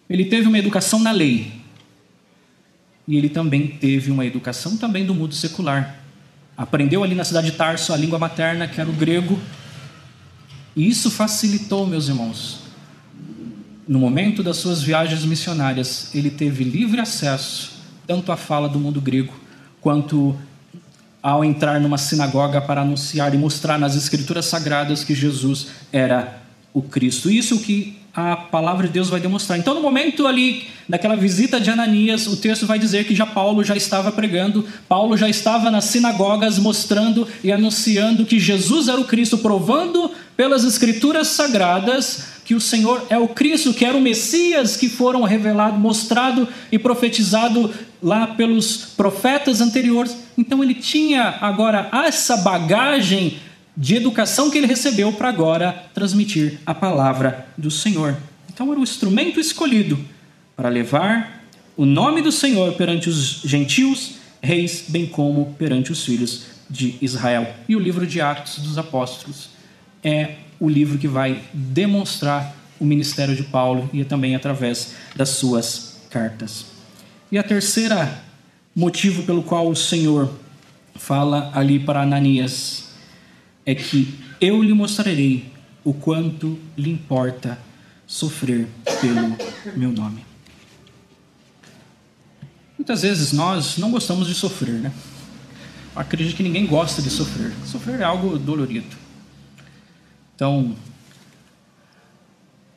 Ele 0.09 0.27
teve 0.27 0.47
uma 0.47 0.59
educação 0.59 1.01
na 1.01 1.11
lei, 1.11 1.64
e 3.07 3.17
ele 3.17 3.29
também 3.29 3.67
teve 3.67 4.11
uma 4.11 4.25
educação 4.25 4.77
também 4.77 5.05
do 5.05 5.15
mundo 5.15 5.35
secular. 5.35 5.97
Aprendeu 6.57 7.03
ali 7.03 7.15
na 7.15 7.25
cidade 7.25 7.51
de 7.51 7.57
Tarso 7.57 7.93
a 7.93 7.97
língua 7.97 8.19
materna, 8.19 8.67
que 8.67 8.81
era 8.81 8.89
o 8.89 8.93
grego. 8.93 9.39
E 10.75 10.89
isso 10.89 11.11
facilitou, 11.11 11.87
meus 11.87 12.09
irmãos. 12.09 12.61
No 13.87 13.99
momento 13.99 14.43
das 14.43 14.57
suas 14.57 14.83
viagens 14.83 15.25
missionárias, 15.25 16.15
ele 16.15 16.31
teve 16.31 16.65
livre 16.65 17.01
acesso 17.01 17.75
tanto 18.07 18.31
à 18.33 18.37
fala 18.37 18.69
do 18.69 18.79
mundo 18.79 19.01
grego, 19.01 19.33
quanto 19.81 20.37
ao 21.23 21.45
entrar 21.45 21.81
numa 21.81 21.97
sinagoga 21.97 22.61
para 22.61 22.83
anunciar 22.83 23.35
e 23.35 23.39
mostrar 23.39 23.79
nas 23.79 23.97
escrituras 23.97 24.45
sagradas 24.45 25.03
que 25.03 25.15
Jesus 25.15 25.69
era 25.91 26.43
o 26.73 26.83
Cristo. 26.83 27.31
Isso 27.31 27.61
que 27.61 27.97
a 28.15 28.37
palavra 28.37 28.87
de 28.87 28.93
Deus 28.93 29.11
vai 29.11 29.19
demonstrar. 29.19 29.59
Então, 29.59 29.75
no 29.75 29.81
momento 29.81 30.27
ali 30.27 30.69
daquela 30.89 31.17
visita 31.17 31.61
de 31.61 31.69
Ananias, 31.69 32.27
o 32.29 32.37
texto 32.37 32.65
vai 32.67 32.79
dizer 32.79 33.05
que 33.05 33.15
já 33.15 33.27
Paulo 33.27 33.65
já 33.65 33.77
estava 33.77 34.13
pregando, 34.13 34.65
Paulo 34.89 35.17
já 35.17 35.29
estava 35.29 35.71
nas 35.71 35.87
sinagogas 35.87 36.59
mostrando 36.59 37.27
e 37.43 37.51
anunciando 37.51 38.25
que 38.25 38.39
Jesus 38.39 38.87
era 38.87 39.01
o 39.01 39.05
Cristo, 39.05 39.39
provando 39.39 40.13
pelas 40.37 40.63
escrituras 40.63 41.29
sagradas 41.29 42.35
que 42.45 42.55
o 42.55 42.61
Senhor 42.61 43.05
é 43.09 43.19
o 43.19 43.27
Cristo, 43.27 43.73
que 43.73 43.85
era 43.85 43.97
o 43.97 44.01
Messias 44.01 44.77
que 44.77 44.89
foram 44.89 45.23
revelado, 45.23 45.79
mostrado 45.79 46.47
e 46.71 46.79
profetizado 46.79 47.73
lá 48.03 48.27
pelos 48.29 48.77
profetas 48.97 49.61
anteriores. 49.61 50.17
Então 50.37 50.63
ele 50.63 50.75
tinha 50.75 51.39
agora 51.41 51.89
essa 52.07 52.37
bagagem 52.37 53.39
de 53.77 53.97
educação 53.97 54.51
que 54.51 54.59
ele 54.59 54.67
recebeu 54.67 55.13
para 55.13 55.29
agora 55.29 55.87
transmitir 55.93 56.61
a 56.65 56.75
palavra 56.75 57.47
do 57.57 57.71
Senhor. 57.71 58.17
Então 58.53 58.71
era 58.71 58.79
o 58.79 58.83
instrumento 58.83 59.41
escolhido 59.41 59.99
para 60.57 60.69
levar 60.69 61.45
o 61.77 61.85
nome 61.85 62.23
do 62.23 62.31
Senhor 62.31 62.75
perante 62.75 63.09
os 63.09 63.41
gentios, 63.45 64.17
reis, 64.41 64.85
bem 64.89 65.07
como 65.07 65.55
perante 65.59 65.91
os 65.91 66.05
filhos 66.05 66.45
de 66.71 66.97
Israel. 67.03 67.53
E 67.69 67.75
o 67.75 67.81
livro 67.81 68.07
de 68.07 68.21
Atos 68.21 68.59
dos 68.59 68.79
Apóstolos 68.79 69.51
é 70.03 70.37
o 70.61 70.69
livro 70.69 70.99
que 70.99 71.09
vai 71.09 71.43
demonstrar 71.53 72.55
o 72.79 72.85
ministério 72.85 73.35
de 73.35 73.43
Paulo 73.43 73.91
e 73.93 74.05
também 74.05 74.37
através 74.37 74.95
das 75.17 75.31
suas 75.31 75.97
cartas. 76.11 76.67
E 77.31 77.39
a 77.39 77.43
terceira 77.43 78.23
motivo 78.75 79.23
pelo 79.25 79.43
qual 79.43 79.69
o 79.69 79.77
Senhor 79.77 80.31
fala 80.95 81.51
ali 81.55 81.79
para 81.79 82.03
Ananias 82.03 82.84
é 83.65 83.75
que 83.75 84.19
eu 84.41 84.63
lhe 84.63 84.73
mostrarei 84.73 85.53
o 85.83 85.93
quanto 85.93 86.59
lhe 86.77 86.91
importa 86.91 87.59
sofrer 88.07 88.69
pelo 89.01 89.37
meu 89.77 89.91
nome. 89.93 90.25
Muitas 92.79 93.03
vezes 93.03 93.33
nós 93.33 93.79
não 93.79 93.91
gostamos 93.91 94.27
de 94.27 94.35
sofrer, 94.35 94.75
né? 94.75 94.93
acredito 95.95 96.37
que 96.37 96.43
ninguém 96.43 96.67
gosta 96.67 97.01
de 97.01 97.09
sofrer. 97.09 97.53
Sofrer 97.65 98.01
é 98.01 98.05
algo 98.05 98.39
dolorido. 98.39 98.97
Então, 100.35 100.75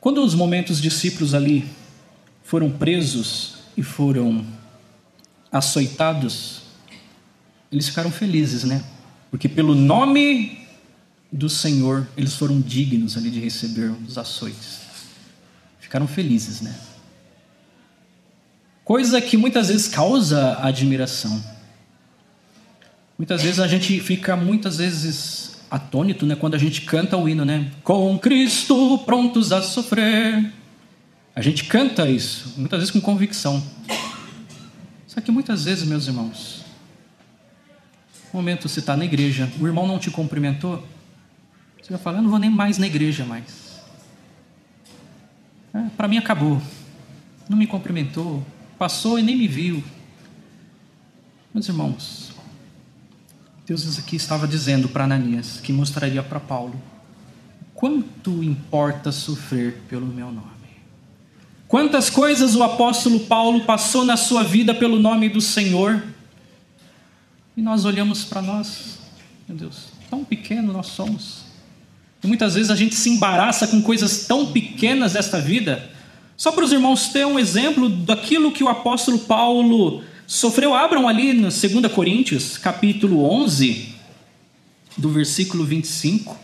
quando 0.00 0.22
os 0.22 0.34
momentos 0.34 0.80
discípulos 0.80 1.34
ali 1.34 1.68
foram 2.44 2.70
presos 2.70 3.56
e 3.76 3.82
foram 3.82 4.46
açoitados, 5.50 6.62
eles 7.70 7.88
ficaram 7.88 8.10
felizes, 8.10 8.64
né? 8.64 8.84
Porque 9.30 9.48
pelo 9.48 9.74
nome 9.74 10.67
do 11.30 11.48
Senhor, 11.48 12.06
eles 12.16 12.34
foram 12.34 12.60
dignos 12.60 13.16
ali 13.16 13.30
de 13.30 13.40
receber 13.40 13.94
os 14.06 14.16
açoites. 14.16 14.80
Ficaram 15.78 16.06
felizes, 16.06 16.60
né? 16.60 16.74
Coisa 18.84 19.20
que 19.20 19.36
muitas 19.36 19.68
vezes 19.68 19.88
causa 19.88 20.58
admiração. 20.62 21.42
Muitas 23.18 23.42
vezes 23.42 23.60
a 23.60 23.66
gente 23.66 24.00
fica 24.00 24.34
muitas 24.36 24.78
vezes 24.78 25.58
atônito, 25.70 26.24
né, 26.24 26.34
quando 26.34 26.54
a 26.54 26.58
gente 26.58 26.82
canta 26.82 27.16
o 27.16 27.28
hino, 27.28 27.44
né? 27.44 27.70
Com 27.82 28.18
Cristo 28.18 28.98
prontos 29.04 29.52
a 29.52 29.60
sofrer. 29.60 30.52
A 31.34 31.42
gente 31.42 31.64
canta 31.64 32.08
isso, 32.08 32.54
muitas 32.56 32.80
vezes 32.80 32.90
com 32.90 33.00
convicção. 33.00 33.62
Só 35.06 35.20
que 35.20 35.30
muitas 35.30 35.64
vezes, 35.64 35.86
meus 35.86 36.06
irmãos, 36.06 36.64
no 38.32 38.40
momento 38.40 38.68
você 38.68 38.80
está 38.80 38.96
na 38.96 39.04
igreja, 39.04 39.50
o 39.60 39.66
irmão 39.66 39.86
não 39.86 39.98
te 39.98 40.10
cumprimentou, 40.10 40.86
você 41.88 41.94
vai 41.94 42.02
falar, 42.02 42.18
eu 42.18 42.22
não 42.22 42.30
vou 42.30 42.38
nem 42.38 42.50
mais 42.50 42.76
na 42.76 42.86
igreja 42.86 43.24
mais. 43.24 43.80
É, 45.72 45.84
Para 45.96 46.06
mim 46.06 46.18
acabou. 46.18 46.60
Não 47.48 47.56
me 47.56 47.66
cumprimentou, 47.66 48.44
passou 48.78 49.18
e 49.18 49.22
nem 49.22 49.34
me 49.34 49.48
viu. 49.48 49.82
Meus 51.54 51.66
irmãos, 51.66 52.32
Deus 53.66 53.98
aqui 53.98 54.16
estava 54.16 54.46
dizendo 54.46 54.86
para 54.86 55.04
Ananias 55.04 55.60
que 55.62 55.72
mostraria 55.72 56.22
para 56.22 56.38
Paulo 56.38 56.78
quanto 57.74 58.44
importa 58.44 59.10
sofrer 59.10 59.80
pelo 59.88 60.06
meu 60.06 60.30
nome. 60.30 60.46
Quantas 61.66 62.10
coisas 62.10 62.54
o 62.54 62.62
apóstolo 62.62 63.20
Paulo 63.20 63.64
passou 63.64 64.04
na 64.04 64.18
sua 64.18 64.44
vida 64.44 64.74
pelo 64.74 64.98
nome 64.98 65.30
do 65.30 65.40
Senhor. 65.40 66.02
E 67.56 67.62
nós 67.62 67.86
olhamos 67.86 68.24
para 68.24 68.42
nós, 68.42 68.98
meu 69.48 69.56
Deus, 69.56 69.86
tão 70.10 70.22
pequeno 70.22 70.70
nós 70.70 70.88
somos. 70.88 71.47
E 72.22 72.26
muitas 72.26 72.54
vezes 72.54 72.70
a 72.70 72.76
gente 72.76 72.94
se 72.94 73.10
embaraça 73.10 73.66
com 73.66 73.80
coisas 73.80 74.26
tão 74.26 74.52
pequenas 74.52 75.12
desta 75.12 75.40
vida. 75.40 75.90
Só 76.36 76.52
para 76.52 76.64
os 76.64 76.72
irmãos 76.72 77.08
terem 77.08 77.28
um 77.28 77.38
exemplo 77.38 77.88
daquilo 77.88 78.52
que 78.52 78.64
o 78.64 78.68
apóstolo 78.68 79.18
Paulo 79.20 80.02
sofreu. 80.26 80.74
Abram 80.74 81.08
ali 81.08 81.32
no 81.32 81.48
2 81.48 81.92
Coríntios, 81.92 82.58
capítulo 82.58 83.24
11, 83.24 83.94
do 84.96 85.10
versículo 85.10 85.64
25. 85.64 86.38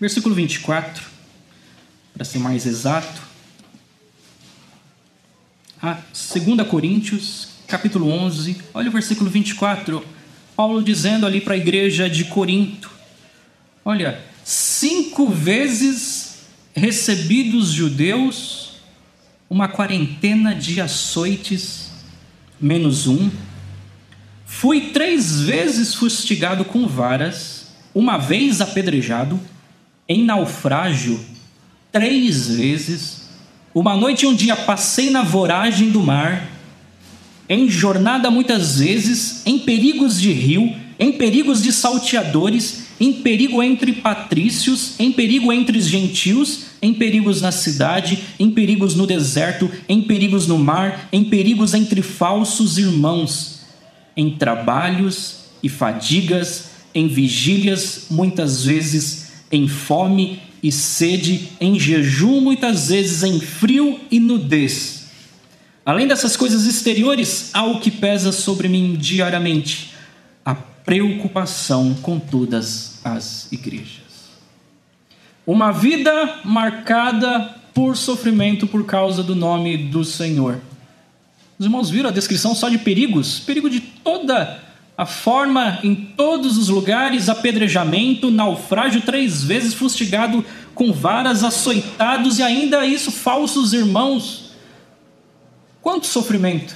Versículo 0.00 0.34
24 0.34 1.16
para 2.16 2.24
ser 2.24 2.38
mais 2.38 2.64
exato. 2.64 3.20
A 5.82 5.92
2 5.92 6.66
Coríntios, 6.66 7.48
capítulo 7.68 8.08
11, 8.08 8.56
olha 8.72 8.88
o 8.88 8.92
versículo 8.92 9.28
24. 9.28 10.02
Paulo 10.56 10.82
dizendo 10.82 11.26
ali 11.26 11.40
para 11.40 11.54
a 11.54 11.58
igreja 11.58 12.08
de 12.08 12.24
Corinto: 12.24 12.90
Olha, 13.84 14.18
cinco 14.42 15.28
vezes 15.28 16.46
recebi 16.74 17.50
dos 17.50 17.68
judeus 17.68 18.80
uma 19.48 19.68
quarentena 19.68 20.54
de 20.54 20.80
açoites, 20.80 21.90
menos 22.58 23.06
um. 23.06 23.30
Fui 24.46 24.92
três 24.92 25.42
vezes 25.42 25.94
fustigado 25.94 26.64
com 26.64 26.88
varas, 26.88 27.66
uma 27.94 28.16
vez 28.16 28.60
apedrejado, 28.60 29.38
em 30.08 30.24
naufrágio 30.24 31.22
três 31.92 32.48
vezes. 32.48 33.26
Uma 33.74 33.94
noite 33.94 34.22
e 34.22 34.26
um 34.26 34.34
dia 34.34 34.56
passei 34.56 35.10
na 35.10 35.22
voragem 35.22 35.90
do 35.90 36.02
mar, 36.02 36.55
em 37.48 37.68
jornada 37.68 38.30
muitas 38.30 38.78
vezes, 38.78 39.42
em 39.46 39.58
perigos 39.58 40.20
de 40.20 40.32
rio, 40.32 40.74
em 40.98 41.12
perigos 41.12 41.62
de 41.62 41.72
salteadores, 41.72 42.86
em 42.98 43.12
perigo 43.12 43.62
entre 43.62 43.92
patrícios, 43.92 44.98
em 44.98 45.12
perigo 45.12 45.52
entre 45.52 45.80
gentios, 45.80 46.66
em 46.80 46.94
perigos 46.94 47.42
na 47.42 47.52
cidade, 47.52 48.18
em 48.38 48.50
perigos 48.50 48.94
no 48.94 49.06
deserto, 49.06 49.70
em 49.88 50.02
perigos 50.02 50.46
no 50.46 50.58
mar, 50.58 51.08
em 51.12 51.24
perigos 51.24 51.74
entre 51.74 52.00
falsos 52.00 52.78
irmãos, 52.78 53.60
em 54.16 54.30
trabalhos 54.30 55.40
e 55.62 55.68
fadigas, 55.68 56.70
em 56.94 57.06
vigílias, 57.06 58.06
muitas 58.10 58.64
vezes 58.64 59.26
em 59.52 59.68
fome 59.68 60.40
e 60.62 60.72
sede, 60.72 61.48
em 61.60 61.78
jejum, 61.78 62.40
muitas 62.40 62.88
vezes 62.88 63.22
em 63.22 63.38
frio 63.38 64.00
e 64.10 64.18
nudez. 64.18 65.05
Além 65.86 66.08
dessas 66.08 66.36
coisas 66.36 66.66
exteriores, 66.66 67.50
há 67.54 67.62
o 67.62 67.78
que 67.78 67.92
pesa 67.92 68.32
sobre 68.32 68.66
mim 68.66 68.96
diariamente: 68.96 69.94
a 70.44 70.52
preocupação 70.52 71.94
com 72.02 72.18
todas 72.18 72.98
as 73.04 73.52
igrejas. 73.52 74.04
Uma 75.46 75.70
vida 75.70 76.40
marcada 76.44 77.54
por 77.72 77.96
sofrimento 77.96 78.66
por 78.66 78.84
causa 78.84 79.22
do 79.22 79.36
nome 79.36 79.76
do 79.76 80.04
Senhor. 80.04 80.60
Os 81.56 81.64
irmãos 81.64 81.88
viram 81.88 82.08
a 82.08 82.12
descrição 82.12 82.52
só 82.52 82.68
de 82.68 82.78
perigos? 82.78 83.38
Perigo 83.38 83.70
de 83.70 83.78
toda 83.78 84.60
a 84.98 85.06
forma 85.06 85.78
em 85.84 85.94
todos 85.94 86.58
os 86.58 86.68
lugares, 86.68 87.28
apedrejamento, 87.28 88.28
naufrágio, 88.28 89.02
três 89.02 89.44
vezes 89.44 89.72
fustigado 89.72 90.44
com 90.74 90.92
varas, 90.92 91.44
açoitados 91.44 92.40
e 92.40 92.42
ainda 92.42 92.84
isso, 92.84 93.12
falsos 93.12 93.72
irmãos. 93.72 94.45
Quanto 95.86 96.08
sofrimento! 96.08 96.74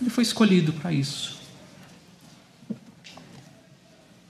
Ele 0.00 0.08
foi 0.08 0.24
escolhido 0.24 0.72
para 0.72 0.90
isso. 0.90 1.38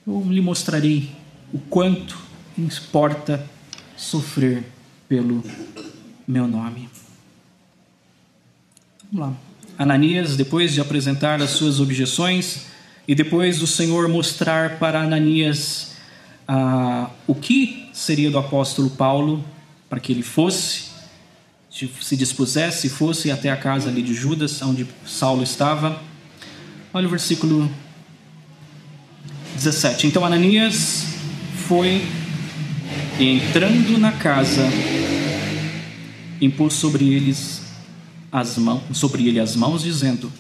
Eu 0.05 0.27
lhe 0.29 0.41
mostrarei 0.41 1.13
o 1.55 1.61
quanto 1.61 2.19
importa 2.59 3.49
sofrer 3.97 4.65
pelo 5.09 5.45
meu 6.27 6.49
nome. 6.49 6.91
Vamos 9.13 9.29
lá. 9.29 9.37
Ananias, 9.79 10.37
depois 10.37 10.73
de 10.73 10.81
apresentar 10.81 11.41
as 11.41 11.51
suas 11.51 11.79
objeções 11.79 12.67
e 13.07 13.15
depois 13.15 13.61
do 13.61 13.69
Senhor 13.69 14.09
mostrar 14.09 14.81
para 14.81 15.01
Ananias 15.01 15.93
ah, 16.49 17.09
o 17.25 17.37
que 17.37 17.89
seria 17.93 18.33
do 18.33 18.39
apóstolo 18.41 18.91
Paulo 18.91 19.45
para 19.89 20.01
que 20.01 20.11
ele 20.11 20.25
fosse, 20.25 20.92
se 21.73 22.17
dispusesse, 22.17 22.91
fosse 22.91 23.31
até 23.31 23.51
a 23.51 23.57
casa 23.57 23.89
ali 23.89 24.03
de 24.03 24.13
Judas, 24.13 24.61
onde 24.61 24.87
Saulo 25.07 25.43
estava. 25.43 26.01
Olha 26.93 27.07
o 27.07 27.11
versículo 27.11 27.71
17. 29.55 30.07
Então 30.07 30.25
Ananias 30.25 31.07
foi 31.67 32.07
e 33.19 33.25
entrando 33.25 33.99
na 33.99 34.13
casa, 34.13 34.63
impôs 36.41 36.75
sobre 36.75 37.09
eles 37.09 37.63
as 38.31 38.59
mãos, 38.59 38.83
sobre 38.93 39.27
ele 39.27 39.41
as 39.41 39.57
mãos, 39.57 39.83
dizendo: 39.83 40.31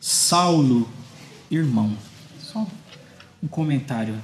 Saulo, 0.00 0.88
irmão. 1.50 1.96
Só 2.40 2.66
um 3.42 3.48
comentário. 3.48 4.14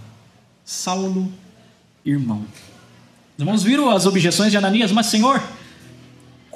Saulo, 0.65 1.33
irmão. 2.05 2.45
Os 3.37 3.41
irmãos 3.43 3.63
viram 3.65 3.91
as 3.91 4.07
objeções 4.07 4.51
de 4.51 4.57
Ananias, 4.57 4.93
mas 4.93 5.07
Senhor, 5.07 5.43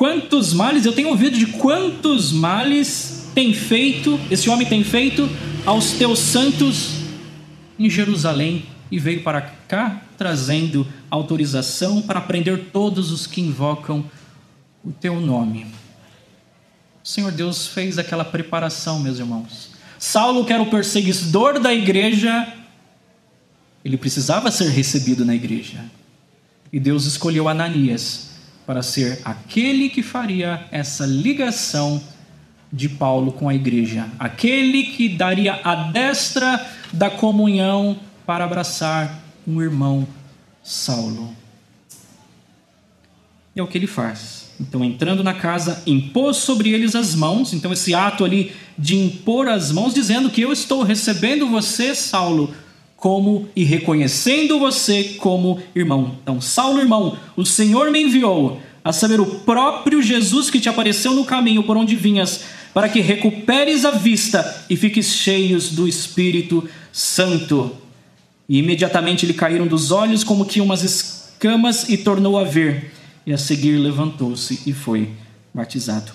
quantos 0.00 0.54
males, 0.54 0.86
eu 0.86 0.94
tenho 0.94 1.10
ouvido 1.10 1.36
de 1.36 1.44
quantos 1.44 2.32
males 2.32 3.28
tem 3.34 3.52
feito, 3.52 4.18
esse 4.30 4.48
homem 4.48 4.66
tem 4.66 4.82
feito 4.82 5.28
aos 5.66 5.92
teus 5.92 6.18
santos 6.20 7.02
em 7.78 7.90
Jerusalém 7.90 8.64
e 8.90 8.98
veio 8.98 9.22
para 9.22 9.42
cá 9.42 10.00
trazendo 10.16 10.86
autorização 11.10 12.00
para 12.00 12.18
prender 12.18 12.70
todos 12.72 13.12
os 13.12 13.26
que 13.26 13.42
invocam 13.42 14.02
o 14.82 14.90
teu 14.90 15.20
nome. 15.20 15.66
O 17.04 17.06
Senhor 17.06 17.30
Deus 17.30 17.66
fez 17.66 17.98
aquela 17.98 18.24
preparação, 18.24 19.00
meus 19.00 19.18
irmãos. 19.18 19.72
Saulo, 19.98 20.46
que 20.46 20.52
era 20.54 20.62
o 20.62 20.70
perseguidor 20.70 21.60
da 21.60 21.74
igreja, 21.74 22.50
ele 23.84 23.98
precisava 23.98 24.50
ser 24.50 24.70
recebido 24.70 25.26
na 25.26 25.34
igreja. 25.34 25.84
E 26.72 26.80
Deus 26.80 27.04
escolheu 27.04 27.50
Ananias 27.50 28.29
para 28.66 28.82
ser 28.82 29.20
aquele 29.24 29.88
que 29.88 30.02
faria 30.02 30.66
essa 30.70 31.04
ligação 31.06 32.02
de 32.72 32.88
Paulo 32.88 33.32
com 33.32 33.48
a 33.48 33.54
igreja, 33.54 34.08
aquele 34.18 34.84
que 34.84 35.08
daria 35.08 35.60
a 35.64 35.74
destra 35.74 36.68
da 36.92 37.10
comunhão 37.10 37.98
para 38.24 38.44
abraçar 38.44 39.22
um 39.46 39.60
irmão 39.60 40.06
Saulo. 40.62 41.34
E 43.56 43.60
é 43.60 43.62
o 43.62 43.66
que 43.66 43.76
ele 43.76 43.88
faz. 43.88 44.50
Então, 44.60 44.84
entrando 44.84 45.24
na 45.24 45.34
casa, 45.34 45.82
impôs 45.86 46.36
sobre 46.36 46.70
eles 46.70 46.94
as 46.94 47.14
mãos. 47.14 47.52
Então, 47.52 47.72
esse 47.72 47.94
ato 47.94 48.24
ali 48.24 48.52
de 48.78 48.94
impor 48.94 49.48
as 49.48 49.72
mãos, 49.72 49.94
dizendo 49.94 50.30
que 50.30 50.40
eu 50.40 50.52
estou 50.52 50.82
recebendo 50.82 51.48
você, 51.48 51.94
Saulo, 51.94 52.54
como 53.00 53.48
e 53.56 53.64
reconhecendo 53.64 54.58
você 54.58 55.16
como 55.18 55.58
irmão. 55.74 56.18
Então, 56.22 56.38
Saulo, 56.38 56.80
irmão, 56.80 57.16
o 57.34 57.46
Senhor 57.46 57.90
me 57.90 58.02
enviou, 58.02 58.60
a 58.84 58.92
saber, 58.92 59.18
o 59.18 59.26
próprio 59.26 60.02
Jesus 60.02 60.50
que 60.50 60.60
te 60.60 60.68
apareceu 60.68 61.14
no 61.14 61.24
caminho 61.24 61.62
por 61.62 61.78
onde 61.78 61.96
vinhas, 61.96 62.44
para 62.74 62.90
que 62.90 63.00
recuperes 63.00 63.86
a 63.86 63.90
vista 63.90 64.64
e 64.68 64.76
fiques 64.76 65.06
cheios 65.06 65.70
do 65.70 65.88
Espírito 65.88 66.68
Santo. 66.92 67.74
E 68.46 68.58
imediatamente 68.58 69.24
lhe 69.24 69.34
caíram 69.34 69.66
dos 69.66 69.90
olhos 69.90 70.22
como 70.22 70.44
que 70.44 70.60
umas 70.60 70.82
escamas 70.82 71.88
e 71.88 71.96
tornou 71.96 72.38
a 72.38 72.44
ver 72.44 72.92
e 73.26 73.32
a 73.32 73.38
seguir 73.38 73.78
levantou-se 73.78 74.60
e 74.66 74.74
foi 74.74 75.08
batizado. 75.54 76.12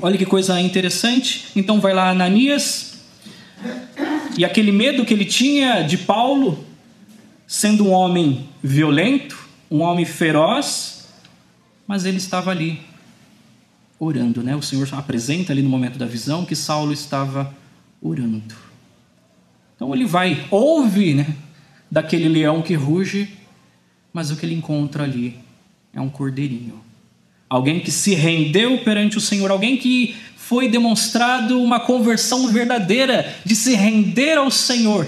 Olha 0.00 0.18
que 0.18 0.26
coisa 0.26 0.60
interessante. 0.60 1.46
Então 1.54 1.80
vai 1.80 1.94
lá 1.94 2.10
Ananias, 2.10 2.98
e 4.36 4.44
aquele 4.44 4.72
medo 4.72 5.04
que 5.04 5.14
ele 5.14 5.24
tinha 5.24 5.82
de 5.82 5.98
Paulo, 5.98 6.64
sendo 7.46 7.86
um 7.86 7.92
homem 7.92 8.48
violento, 8.62 9.48
um 9.70 9.80
homem 9.80 10.04
feroz, 10.04 11.08
mas 11.86 12.04
ele 12.04 12.18
estava 12.18 12.50
ali 12.50 12.80
orando, 13.98 14.42
né? 14.42 14.54
O 14.54 14.62
Senhor 14.62 14.88
apresenta 14.92 15.52
ali 15.52 15.62
no 15.62 15.68
momento 15.68 15.98
da 15.98 16.06
visão 16.06 16.44
que 16.44 16.54
Saulo 16.54 16.92
estava 16.92 17.54
orando. 18.00 18.54
Então 19.74 19.94
ele 19.94 20.04
vai, 20.04 20.46
ouve, 20.50 21.14
né, 21.14 21.26
daquele 21.90 22.28
leão 22.28 22.62
que 22.62 22.74
ruge, 22.74 23.28
mas 24.12 24.30
o 24.30 24.36
que 24.36 24.44
ele 24.44 24.54
encontra 24.54 25.04
ali 25.04 25.38
é 25.92 26.00
um 26.00 26.08
cordeirinho. 26.08 26.80
Alguém 27.48 27.80
que 27.80 27.90
se 27.90 28.14
rendeu 28.14 28.78
perante 28.78 29.16
o 29.16 29.20
Senhor, 29.20 29.50
alguém 29.50 29.76
que 29.76 30.16
foi 30.48 30.66
demonstrado 30.66 31.62
uma 31.62 31.78
conversão 31.78 32.48
verdadeira 32.48 33.36
de 33.44 33.54
se 33.54 33.74
render 33.74 34.38
ao 34.38 34.50
Senhor, 34.50 35.06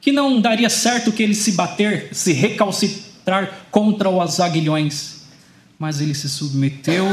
que 0.00 0.10
não 0.10 0.40
daria 0.40 0.70
certo 0.70 1.12
que 1.12 1.22
ele 1.22 1.34
se 1.34 1.52
bater, 1.52 2.08
se 2.12 2.32
recalcitrar 2.32 3.66
contra 3.70 4.08
os 4.08 4.40
aguilhões, 4.40 5.26
mas 5.78 6.00
ele 6.00 6.14
se 6.14 6.26
submeteu 6.26 7.04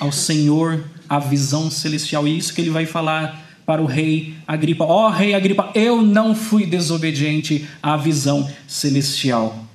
ao 0.00 0.10
Senhor, 0.10 0.82
à 1.08 1.20
visão 1.20 1.70
celestial, 1.70 2.26
e 2.26 2.36
isso 2.36 2.52
que 2.52 2.60
ele 2.60 2.70
vai 2.70 2.84
falar 2.84 3.40
para 3.64 3.80
o 3.80 3.86
rei 3.86 4.34
Agripa: 4.44 4.82
Ó 4.82 5.06
oh, 5.06 5.10
rei 5.10 5.34
Agripa, 5.34 5.70
eu 5.76 6.02
não 6.02 6.34
fui 6.34 6.66
desobediente 6.66 7.64
à 7.80 7.96
visão 7.96 8.50
celestial. 8.66 9.66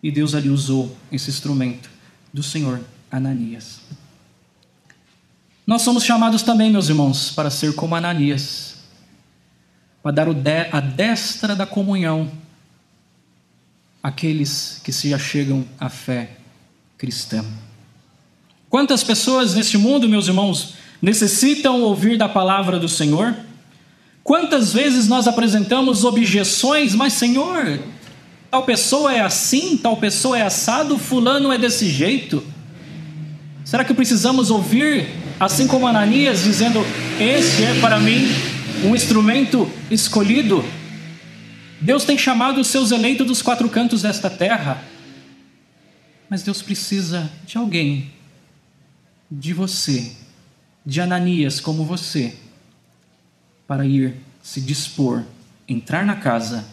E 0.00 0.12
Deus 0.12 0.32
ali 0.32 0.48
usou 0.48 0.96
esse 1.10 1.28
instrumento 1.28 1.90
do 2.32 2.42
Senhor, 2.42 2.80
Ananias. 3.10 3.80
Nós 5.66 5.82
somos 5.82 6.02
chamados 6.02 6.42
também, 6.42 6.70
meus 6.70 6.88
irmãos, 6.88 7.30
para 7.30 7.48
ser 7.48 7.74
como 7.74 7.94
Ananias, 7.94 8.74
para 10.02 10.12
dar 10.12 10.26
a 10.72 10.80
destra 10.80 11.54
da 11.54 11.64
comunhão 11.64 12.30
àqueles 14.02 14.80
que 14.82 14.92
se 14.92 15.14
achegam 15.14 15.64
à 15.78 15.88
fé 15.88 16.30
cristã. 16.98 17.44
Quantas 18.68 19.04
pessoas 19.04 19.54
neste 19.54 19.78
mundo, 19.78 20.08
meus 20.08 20.26
irmãos, 20.26 20.74
necessitam 21.00 21.82
ouvir 21.82 22.18
da 22.18 22.28
palavra 22.28 22.80
do 22.80 22.88
Senhor? 22.88 23.36
Quantas 24.24 24.72
vezes 24.72 25.06
nós 25.06 25.28
apresentamos 25.28 26.04
objeções, 26.04 26.94
mas 26.94 27.12
Senhor, 27.12 27.80
tal 28.50 28.64
pessoa 28.64 29.12
é 29.14 29.20
assim, 29.20 29.76
tal 29.76 29.96
pessoa 29.96 30.38
é 30.38 30.42
assado, 30.42 30.98
fulano 30.98 31.52
é 31.52 31.58
desse 31.58 31.88
jeito. 31.88 32.42
Será 33.72 33.86
que 33.86 33.94
precisamos 33.94 34.50
ouvir, 34.50 35.08
assim 35.40 35.66
como 35.66 35.86
Ananias, 35.86 36.44
dizendo: 36.44 36.80
Este 37.18 37.64
é 37.64 37.80
para 37.80 37.98
mim 37.98 38.26
um 38.84 38.94
instrumento 38.94 39.66
escolhido? 39.90 40.62
Deus 41.80 42.04
tem 42.04 42.18
chamado 42.18 42.60
os 42.60 42.66
seus 42.66 42.90
eleitos 42.90 43.26
dos 43.26 43.40
quatro 43.40 43.66
cantos 43.70 44.02
desta 44.02 44.28
terra, 44.28 44.84
mas 46.28 46.42
Deus 46.42 46.60
precisa 46.60 47.32
de 47.46 47.56
alguém, 47.56 48.12
de 49.30 49.54
você, 49.54 50.12
de 50.84 51.00
Ananias 51.00 51.58
como 51.58 51.82
você, 51.82 52.36
para 53.66 53.86
ir 53.86 54.16
se 54.42 54.60
dispor, 54.60 55.22
entrar 55.66 56.04
na 56.04 56.16
casa 56.16 56.66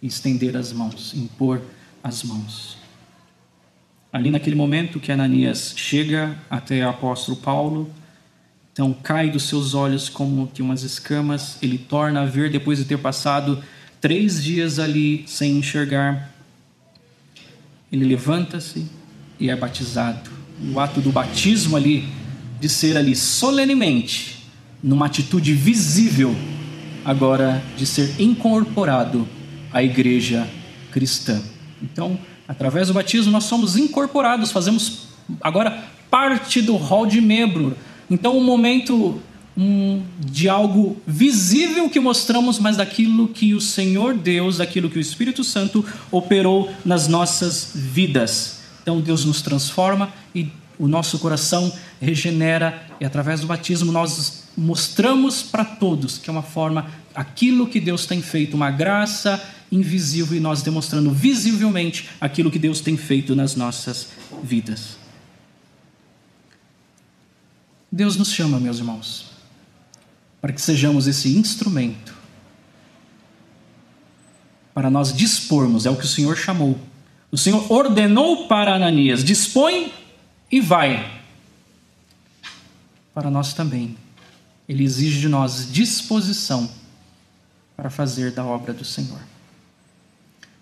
e 0.00 0.06
estender 0.06 0.56
as 0.56 0.72
mãos, 0.72 1.12
impor 1.12 1.60
as 2.04 2.22
mãos. 2.22 2.75
Ali 4.12 4.30
naquele 4.30 4.56
momento 4.56 5.00
que 5.00 5.12
Ananias 5.12 5.74
chega 5.76 6.36
até 6.48 6.86
o 6.86 6.90
apóstolo 6.90 7.36
Paulo, 7.36 7.90
então 8.72 8.92
cai 8.92 9.30
dos 9.30 9.44
seus 9.44 9.74
olhos 9.74 10.08
como 10.08 10.48
que 10.48 10.62
umas 10.62 10.82
escamas, 10.82 11.58
ele 11.62 11.78
torna 11.78 12.22
a 12.22 12.26
ver 12.26 12.50
depois 12.50 12.78
de 12.78 12.84
ter 12.84 12.98
passado 12.98 13.62
três 14.00 14.42
dias 14.42 14.78
ali 14.78 15.24
sem 15.26 15.58
enxergar. 15.58 16.30
Ele 17.90 18.04
levanta-se 18.04 18.86
e 19.40 19.48
é 19.50 19.56
batizado. 19.56 20.30
O 20.72 20.78
ato 20.78 21.00
do 21.00 21.10
batismo 21.10 21.76
ali, 21.76 22.08
de 22.60 22.68
ser 22.68 22.96
ali 22.96 23.16
solenemente, 23.16 24.46
numa 24.82 25.06
atitude 25.06 25.52
visível, 25.52 26.34
agora 27.04 27.62
de 27.76 27.86
ser 27.86 28.20
incorporado 28.20 29.26
à 29.72 29.82
igreja 29.82 30.46
cristã. 30.90 31.42
Então, 31.82 32.18
através 32.46 32.88
do 32.88 32.94
batismo, 32.94 33.32
nós 33.32 33.44
somos 33.44 33.76
incorporados, 33.76 34.50
fazemos 34.50 35.08
agora 35.40 35.84
parte 36.10 36.62
do 36.62 36.76
rol 36.76 37.06
de 37.06 37.20
membro. 37.20 37.76
Então, 38.10 38.36
um 38.36 38.44
momento 38.44 39.20
um, 39.56 40.02
de 40.18 40.48
algo 40.48 41.00
visível 41.06 41.88
que 41.88 41.98
mostramos, 41.98 42.58
mas 42.58 42.76
daquilo 42.76 43.28
que 43.28 43.54
o 43.54 43.60
Senhor 43.60 44.14
Deus, 44.14 44.58
daquilo 44.58 44.90
que 44.90 44.98
o 44.98 45.00
Espírito 45.00 45.42
Santo 45.42 45.84
operou 46.10 46.70
nas 46.84 47.08
nossas 47.08 47.72
vidas. 47.74 48.60
Então, 48.82 49.00
Deus 49.00 49.24
nos 49.24 49.42
transforma 49.42 50.10
e 50.34 50.50
o 50.78 50.86
nosso 50.86 51.18
coração 51.18 51.72
regenera, 52.00 52.86
e 53.00 53.04
através 53.04 53.40
do 53.40 53.46
batismo 53.46 53.90
nós 53.90 54.44
mostramos 54.56 55.42
para 55.42 55.64
todos 55.64 56.18
que 56.18 56.28
é 56.28 56.32
uma 56.32 56.42
forma, 56.42 56.86
aquilo 57.14 57.66
que 57.66 57.80
Deus 57.80 58.06
tem 58.06 58.20
feito, 58.20 58.54
uma 58.54 58.70
graça 58.70 59.42
invisível, 59.70 60.36
e 60.36 60.40
nós 60.40 60.62
demonstrando 60.62 61.10
visivelmente 61.10 62.08
aquilo 62.20 62.50
que 62.50 62.58
Deus 62.58 62.80
tem 62.80 62.96
feito 62.96 63.34
nas 63.34 63.54
nossas 63.54 64.08
vidas. 64.42 64.96
Deus 67.90 68.16
nos 68.16 68.30
chama, 68.30 68.60
meus 68.60 68.78
irmãos, 68.78 69.26
para 70.40 70.52
que 70.52 70.60
sejamos 70.60 71.06
esse 71.06 71.36
instrumento, 71.36 72.14
para 74.74 74.90
nós 74.90 75.12
dispormos, 75.16 75.86
é 75.86 75.90
o 75.90 75.96
que 75.96 76.04
o 76.04 76.08
Senhor 76.08 76.36
chamou. 76.36 76.78
O 77.32 77.38
Senhor 77.38 77.72
ordenou 77.72 78.46
para 78.46 78.74
Ananias: 78.74 79.24
dispõe 79.24 79.90
e 80.52 80.60
vai. 80.60 81.22
Para 83.14 83.30
nós 83.30 83.54
também. 83.54 83.96
Ele 84.68 84.84
exige 84.84 85.20
de 85.20 85.28
nós 85.28 85.72
disposição 85.72 86.70
para 87.76 87.88
fazer 87.88 88.32
da 88.32 88.44
obra 88.44 88.74
do 88.74 88.84
Senhor. 88.84 89.20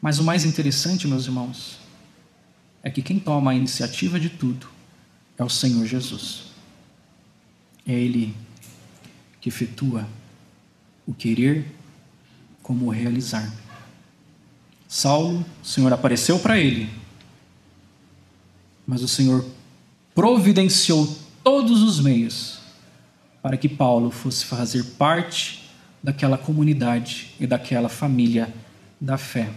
Mas 0.05 0.19
o 0.19 0.23
mais 0.23 0.45
interessante, 0.45 1.09
meus 1.09 1.25
irmãos, 1.25 1.79
é 2.83 2.91
que 2.91 3.01
quem 3.01 3.19
toma 3.19 3.53
a 3.53 3.55
iniciativa 3.55 4.21
de 4.21 4.29
tudo 4.29 4.67
é 5.39 5.43
o 5.43 5.49
Senhor 5.49 5.87
Jesus. 5.87 6.49
É 7.89 7.95
Ele 7.95 8.37
que 9.41 9.49
efetua 9.49 10.07
o 11.07 11.15
querer 11.15 11.67
como 12.63 12.85
o 12.85 12.91
realizar. 12.91 13.51
Saulo, 14.87 15.43
o 15.63 15.67
Senhor 15.67 15.91
apareceu 15.91 16.39
para 16.39 16.59
ele, 16.59 16.91
mas 18.87 19.03
o 19.03 19.09
Senhor 19.09 19.43
providenciou 20.15 21.19
todos 21.43 21.81
os 21.81 21.99
meios 21.99 22.59
para 23.43 23.57
que 23.57 23.71
Paulo 23.71 24.11
fosse 24.11 24.45
fazer 24.45 24.85
parte 24.99 25.65
daquela 26.03 26.37
comunidade 26.37 27.35
e 27.41 27.47
daquela 27.47 27.89
família 27.89 28.53
da 29.01 29.17
fé. 29.17 29.51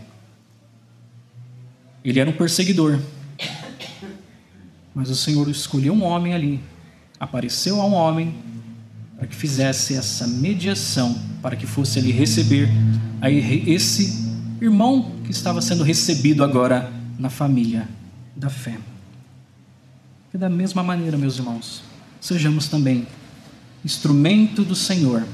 Ele 2.09 2.21
era 2.21 2.29
um 2.29 2.33
perseguidor, 2.33 2.97
mas 4.95 5.09
o 5.09 5.15
Senhor 5.15 5.49
escolheu 5.49 5.93
um 5.93 6.03
homem 6.03 6.33
ali, 6.33 6.63
apareceu 7.19 7.81
a 7.81 7.85
um 7.85 7.93
homem 7.93 8.33
para 9.17 9.27
que 9.27 9.35
fizesse 9.35 9.93
essa 9.93 10.25
mediação, 10.25 11.19
para 11.41 11.57
que 11.57 11.67
fosse 11.67 11.99
ali 11.99 12.11
receber 12.11 12.69
esse 13.67 14.25
irmão 14.61 15.11
que 15.25 15.31
estava 15.31 15.61
sendo 15.61 15.83
recebido 15.83 16.45
agora 16.45 16.89
na 17.19 17.29
família 17.29 17.89
da 18.37 18.49
fé. 18.49 18.77
E 20.33 20.37
da 20.37 20.47
mesma 20.47 20.81
maneira, 20.81 21.17
meus 21.17 21.37
irmãos, 21.37 21.81
sejamos 22.21 22.69
também 22.69 23.05
instrumento 23.83 24.63
do 24.63 24.75
Senhor 24.75 25.27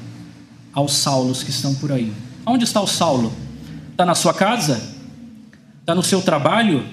aos 0.73 0.93
Saulos 0.93 1.43
que 1.43 1.51
estão 1.51 1.75
por 1.75 1.91
aí. 1.91 2.11
Onde 2.43 2.63
está 2.63 2.81
o 2.81 2.87
Saulo? 2.87 3.31
Está 3.91 4.07
na 4.07 4.15
sua 4.15 4.33
casa? 4.33 4.92
Está 5.83 5.93
no 5.93 6.01
seu 6.01 6.21
trabalho? 6.21 6.85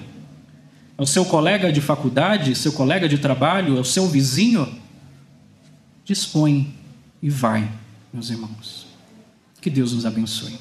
É 0.97 1.01
o 1.01 1.05
seu 1.05 1.23
colega 1.23 1.71
de 1.71 1.79
faculdade? 1.79 2.53
Seu 2.55 2.73
colega 2.73 3.07
de 3.07 3.17
trabalho? 3.17 3.77
É 3.77 3.79
o 3.79 3.85
seu 3.85 4.05
vizinho? 4.05 4.67
Dispõe 6.03 6.75
e 7.21 7.29
vai, 7.29 7.71
meus 8.11 8.29
irmãos. 8.29 8.87
Que 9.61 9.69
Deus 9.69 9.93
nos 9.93 10.05
abençoe. 10.05 10.59